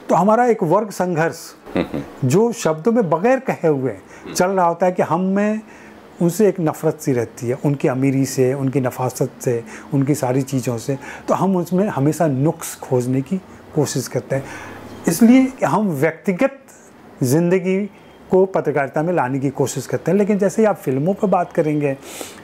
[0.08, 1.38] तो हमारा एक वर्ग संघर्ष,
[2.24, 5.60] जो शब्दों में बगैर कहे हुए चल रहा होता है कि हम में
[6.22, 9.62] उनसे एक नफ़रत सी रहती है, उनकी अमीरी से, उनकी नफासत से,
[9.94, 13.36] उनकी सारी चीज़ों से तो हम उसमें हमेशा नुक्स खोजने की
[13.74, 14.44] कोशिश करते हैं।
[15.08, 16.58] इसलिए हम व्यक्तिगत
[17.22, 17.78] ज़िंदगी
[18.30, 21.52] को पत्रकारिता में लाने की कोशिश करते हैं। लेकिन जैसे ही आप फ़िल्मों पर बात
[21.52, 21.96] करेंगे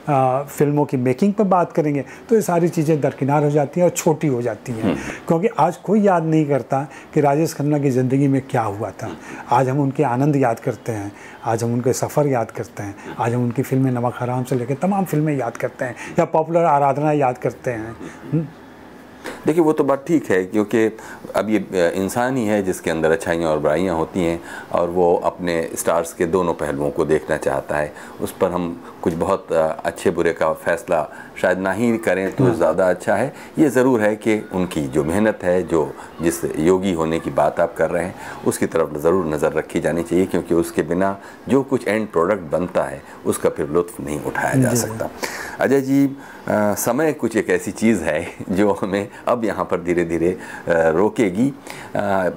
[0.09, 3.87] आ, फ़िल्मों की मेकिंग पर बात करेंगे तो ये सारी चीज़ें दरकिनार हो जाती हैं
[3.87, 4.97] और छोटी हो जाती हैं।
[5.29, 6.83] क्योंकि आज कोई याद नहीं करता
[7.15, 9.11] कि राजेश खन्ना की ज़िंदगी में क्या हुआ था।
[9.51, 11.13] आज हम उनके आनंद याद करते हैं
[11.45, 14.75] आज हम उनके सफ़र याद करते हैं आज हम उनकी फ़िल्में नमक हराम से लेकर
[14.83, 18.49] तमाम फ़िल्में याद करते हैं या पॉपुलर आराधना याद करते हैं।
[19.47, 20.85] देखिए वो तो बात ठीक है क्योंकि
[21.37, 24.41] अब ये इंसान ही है जिसके अंदर अच्छाइयाँ और बुराइयाँ होती हैं
[24.73, 28.71] और वो अपने स्टार्स के दोनों पहलुओं को देखना चाहता है। उस पर हम
[29.03, 31.07] कुछ बहुत अच्छे बुरे का फैसला
[31.41, 35.05] शायद ना ही करें तो हाँ। ज़्यादा अच्छा है। ये ज़रूर है कि उनकी जो
[35.05, 35.83] मेहनत है जो
[36.23, 38.15] जिस योगी होने की बात आप कर रहे हैं
[38.47, 41.17] उसकी तरफ़ ज़रूर नज़र रखी जानी चाहिए क्योंकि उसके बिना
[41.49, 45.11] जो कुछ एंड प्रोडक्ट बनता है उसका फिर लुत्फ नहीं उठाया जा। सकता।
[45.61, 46.05] अजय जी
[46.43, 50.37] आ, समय कुछ एक ऐसी चीज़ है जो हमें अब यहाँ पर धीरे धीरे
[50.69, 51.49] रोकेगी।
[51.97, 52.31] आ,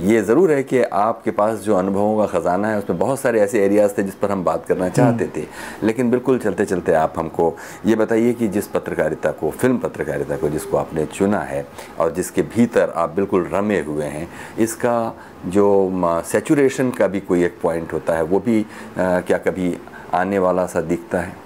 [0.00, 3.64] ये ज़रूर है कि आपके पास जो अनुभवों का ख़जाना है उसमें बहुत सारे ऐसे
[3.64, 5.46] एरियाज़ थे जिस पर हम बात करना चाहते थे।
[5.82, 7.54] लेकिन बिल्कुल चलते चलते आप हमको
[7.86, 11.66] ये बताइए कि जिस पत्रकारिता को फ़िल्म पत्रकारिता को जिसको आपने चुना है
[11.98, 14.28] और जिसके भीतर आप बिल्कुल रमे हुए हैं
[14.58, 15.14] इसका
[15.46, 18.60] जो सेचुरेशन का भी कोई एक पॉइंट होता है वो भी
[18.98, 19.76] आ, क्या कभी
[20.14, 21.43] आने वाला सा दिखता है?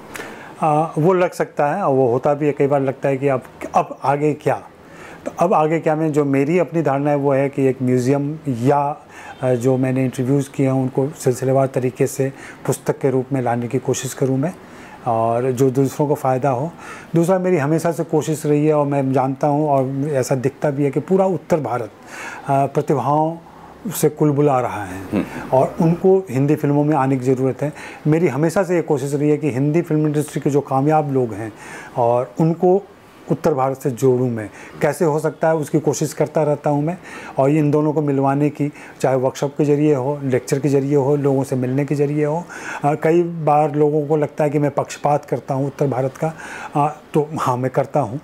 [0.63, 3.29] आ, वो लग सकता है और वो होता भी है कई बार लगता है कि
[3.29, 3.43] अब
[3.75, 4.55] अब आगे क्या?
[5.25, 8.39] तो अब आगे क्या मैं जो मेरी अपनी धारणा है वो है कि एक म्यूज़ियम
[8.67, 12.33] या जो मैंने इंटरव्यूज़ किए हैं उनको सिलसिलेवार तरीके से
[12.67, 14.53] पुस्तक के रूप में लाने की कोशिश करूँ मैं
[15.07, 16.71] और जो दूसरों को फ़ायदा हो।
[17.15, 20.85] दूसरा मेरी हमेशा से कोशिश रही है और मैं जानता हूँ और ऐसा दिखता भी
[20.85, 21.91] है कि पूरा उत्तर भारत
[22.51, 23.37] प्रतिभाओं
[23.97, 25.24] से कुल बुला रहा है।
[25.55, 27.72] और उनको हिंदी फ़िल्मों में आने की ज़रूरत है।
[28.07, 31.33] मेरी हमेशा से ये कोशिश रही है कि हिंदी फ़िल्म इंडस्ट्री के जो कामयाब लोग
[31.35, 31.53] हैं
[31.97, 32.81] और उनको
[33.29, 34.49] उत्तर भारत से जोड़ूँ मैं।
[34.83, 36.97] कैसे हो सकता है उसकी कोशिश करता रहता हूँ मैं
[37.39, 38.70] और इन दोनों को मिलवाने की
[39.01, 42.43] चाहे वर्कशॉप के ज़रिए हो लेक्चर के ज़रिए हो लोगों से मिलने के ज़रिए हो।
[42.85, 46.33] आ, कई बार लोगों को लगता है कि मैं पक्षपात करता हूँ उत्तर भारत का।
[46.76, 48.20] आ, तो हाँ मैं करता हूँ।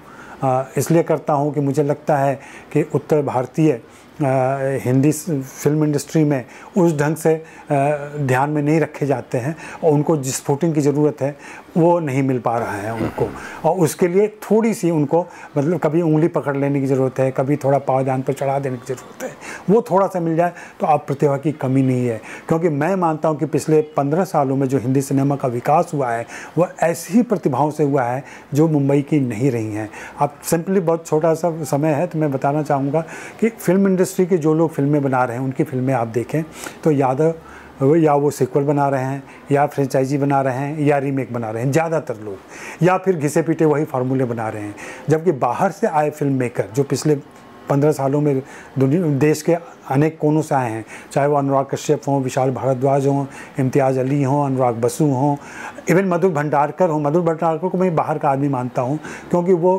[0.79, 2.35] इसलिए करता हूँ कि मुझे लगता है
[2.73, 3.81] कि उत्तर भारतीय
[4.19, 6.45] हिंदी फ़िल्म इंडस्ट्री में
[6.79, 7.35] उस ढंग से
[7.73, 10.41] ध्यान में नहीं रखे जाते हैं। और उनको जिस
[10.75, 11.37] की ज़रूरत है
[11.77, 13.29] वो नहीं मिल पा रहा है उनको।
[13.65, 15.21] और उसके लिए थोड़ी सी उनको
[15.57, 18.93] मतलब कभी उंगली पकड़ लेने की ज़रूरत है, कभी थोड़ा पावदान पर चढ़ा देने की
[18.95, 19.31] ज़रूरत है।
[19.71, 23.29] वो थोड़ा सा मिल जाए तो आप प्रतिभा की कमी नहीं है। क्योंकि मैं मानता
[23.29, 26.27] हूँ कि पिछले पंद्रह सालों में जो हिंदी सिनेमा का विकास हुआ है
[26.59, 28.23] वह ऐसी ही प्रतिभाओं से हुआ है
[28.55, 29.89] जो मुंबई की नहीं रही हैं।
[30.21, 33.01] अब सिंपली बहुत छोटा सा समय है तो मैं बताना चाहूँगा
[33.41, 36.43] कि फ़िल्म इंडस्ट्री के जो लोग फ़िल्में बना रहे हैं, उनकी फ़िल्में आप देखें
[36.85, 37.35] तो यादव
[37.83, 39.23] या वो सिक्वल बना रहे हैं
[39.53, 43.43] या फ्रेंचाइजी बना रहे हैं या रीमेक बना रहे हैं ज़्यादातर लोग या फिर घिसे
[43.43, 44.75] पीटे वही फार्मूले बना रहे हैं।
[45.09, 47.15] जबकि बाहर से आए फ़िल्म मेकर जो पिछले
[47.69, 48.43] पंद्रह सालों में
[48.79, 49.55] दुनिया देश के
[49.91, 53.25] अनेक कोनों से आए हैं चाहे वो अनुराग कश्यप हों विशाल भारद्वाज हों
[53.61, 55.37] इम्तियाज़ अली हों अनुराग बसु हों
[55.91, 58.99] इवन मधुर भंडारकर हों। मधुर भंडारकर को मैं बाहर का आदमी मानता हूँ
[59.31, 59.73] क्योंकि वो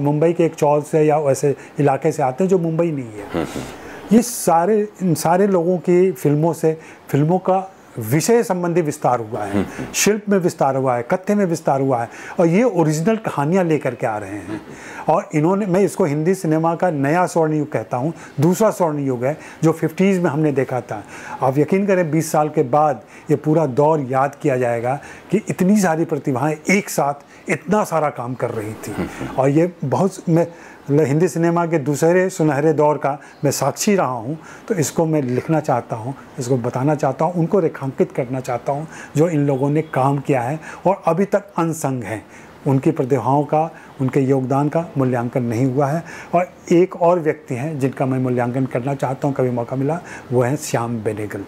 [0.00, 3.28] मुंबई के एक चौल से या वैसे इलाके से आते हैं जो मुंबई नहीं है।
[3.32, 6.78] हम्म, हम्म। ये सारे इन सारे लोगों की फ़िल्मों से,
[7.08, 7.68] फ़िल्मों का
[8.00, 12.08] विषय संबंधी विस्तार हुआ है। शिल्प में विस्तार हुआ है, कथ्य में विस्तार हुआ है
[12.40, 14.60] और ये ओरिजिनल कहानियाँ लेकर के आ रहे हैं।
[15.08, 19.24] और इन्होंने, मैं इसको हिंदी सिनेमा का नया स्वर्ण युग कहता हूँ, दूसरा स्वर्ण युग
[19.24, 21.02] है जो फिफ्टीज़ में हमने देखा था।
[21.42, 24.98] आप यकीन करें, बीस साल के बाद ये पूरा दौर याद किया जाएगा
[25.30, 30.28] कि इतनी सारी प्रतिभाएँ एक साथ इतना सारा काम कर रही थी। और ये बहुत,
[30.28, 30.46] मैं
[30.90, 34.36] मतलब हिंदी सिनेमा के दूसरे सुनहरे दौर का मैं साक्षी रहा हूँ
[34.68, 38.86] तो इसको मैं लिखना चाहता हूँ, इसको बताना चाहता हूँ, उनको रेखांकित करना चाहता हूँ,
[39.16, 42.24] जो इन लोगों ने काम किया है और अभी तक अनसंग हैं।
[42.66, 43.70] उनकी प्रतिभाओं का,
[44.00, 46.02] उनके योगदान का मूल्यांकन नहीं हुआ है
[46.34, 50.00] और एक और व्यक्ति हैं जिनका मैं मूल्यांकन करना चाहता हूँ, कभी मौका मिला,
[50.32, 51.44] वो हैं श्याम बेनेगल।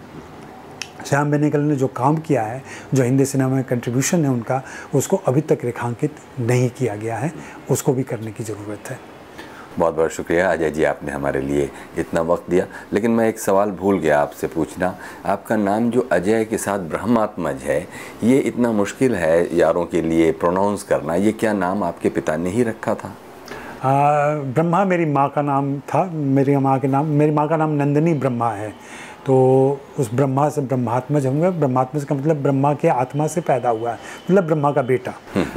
[1.05, 2.61] श्याम बेनेगल ने जो काम किया है,
[2.93, 4.61] जो हिंदी सिनेमा में कंट्रीब्यूशन है उनका,
[4.95, 7.31] उसको अभी तक रेखांकित नहीं किया गया है,
[7.71, 9.10] उसको भी करने की ज़रूरत है।
[9.79, 13.71] बहुत बहुत शुक्रिया। अजय जी आपने हमारे लिए इतना वक्त दिया। लेकिन मैं एक सवाल
[13.71, 14.95] भूल गया आपसे पूछना।
[15.25, 17.87] आपका नाम जो अजय के साथ ब्रह्मात्मज है
[18.23, 22.49] ये इतना मुश्किल है यारों के लिए प्रोनाउंस करना। ये क्या नाम आपके पिता ने
[22.49, 23.11] ही रखा था?
[23.83, 23.91] आ,
[24.35, 28.13] ब्रह्मा मेरी माँ का नाम था। मेरी माँ के नाम मेरी माँ का नाम नंदिनी
[28.13, 28.73] ब्रह्मा है।
[29.25, 29.35] तो
[29.99, 33.95] उस ब्रह्मा से ब्रह्मात्मज होंगे ब्रह्मात्मज का मतलब ब्रह्मा के आत्मा से पैदा हुआ है।
[33.95, 35.13] मतलब ब्रह्मा का बेटा।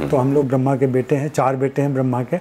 [0.07, 2.37] तो हम लोग ब्रह्मा के बेटे हैं चार बेटे हैं ब्रह्मा के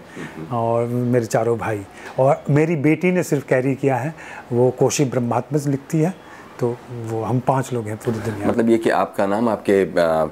[0.53, 1.81] और मेरे चारों भाई।
[2.19, 4.15] और मेरी बेटी ने सिर्फ़ कैरी किया है
[4.53, 6.15] वो कोशी ब्रह्मात्मज लिखती है।
[6.61, 6.69] तो
[7.07, 9.85] वो हम पाँच लोग हैं पूरी दुनिया मतलब ये कि आपका नाम आपके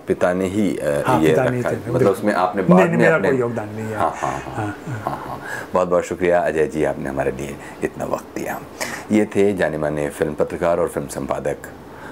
[0.07, 0.69] पिता ने ही
[1.07, 3.19] हाँ, ये पिता रखा है। मतलब उसमें आपने बाद में मेरा.
[3.19, 5.41] कोई योगदान नहीं है। हाँ हाँ हाँ, हाँ, हाँ, हाँ,
[5.75, 8.61] बहुत बहुत शुक्रिया अजय जी आपने हमारे लिए इतना वक्त दिया।
[9.13, 11.69] ये थे जाने माने फ़िल्म पत्रकार और फ़िल्म संपादक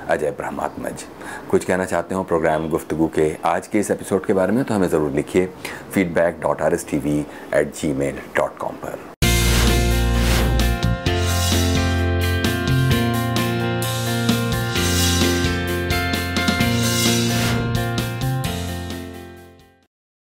[0.08, 1.04] अजय ब्रह्मात्मज।
[1.50, 4.74] कुछ कहना चाहते हो प्रोग्राम गुफ्तगु के आज के इस एपिसोड के बारे में तो
[4.74, 5.46] हमें ज़रूर लिखिए
[5.94, 7.18] feedback dot R S T V
[7.54, 9.09] at Gmail dot com पर।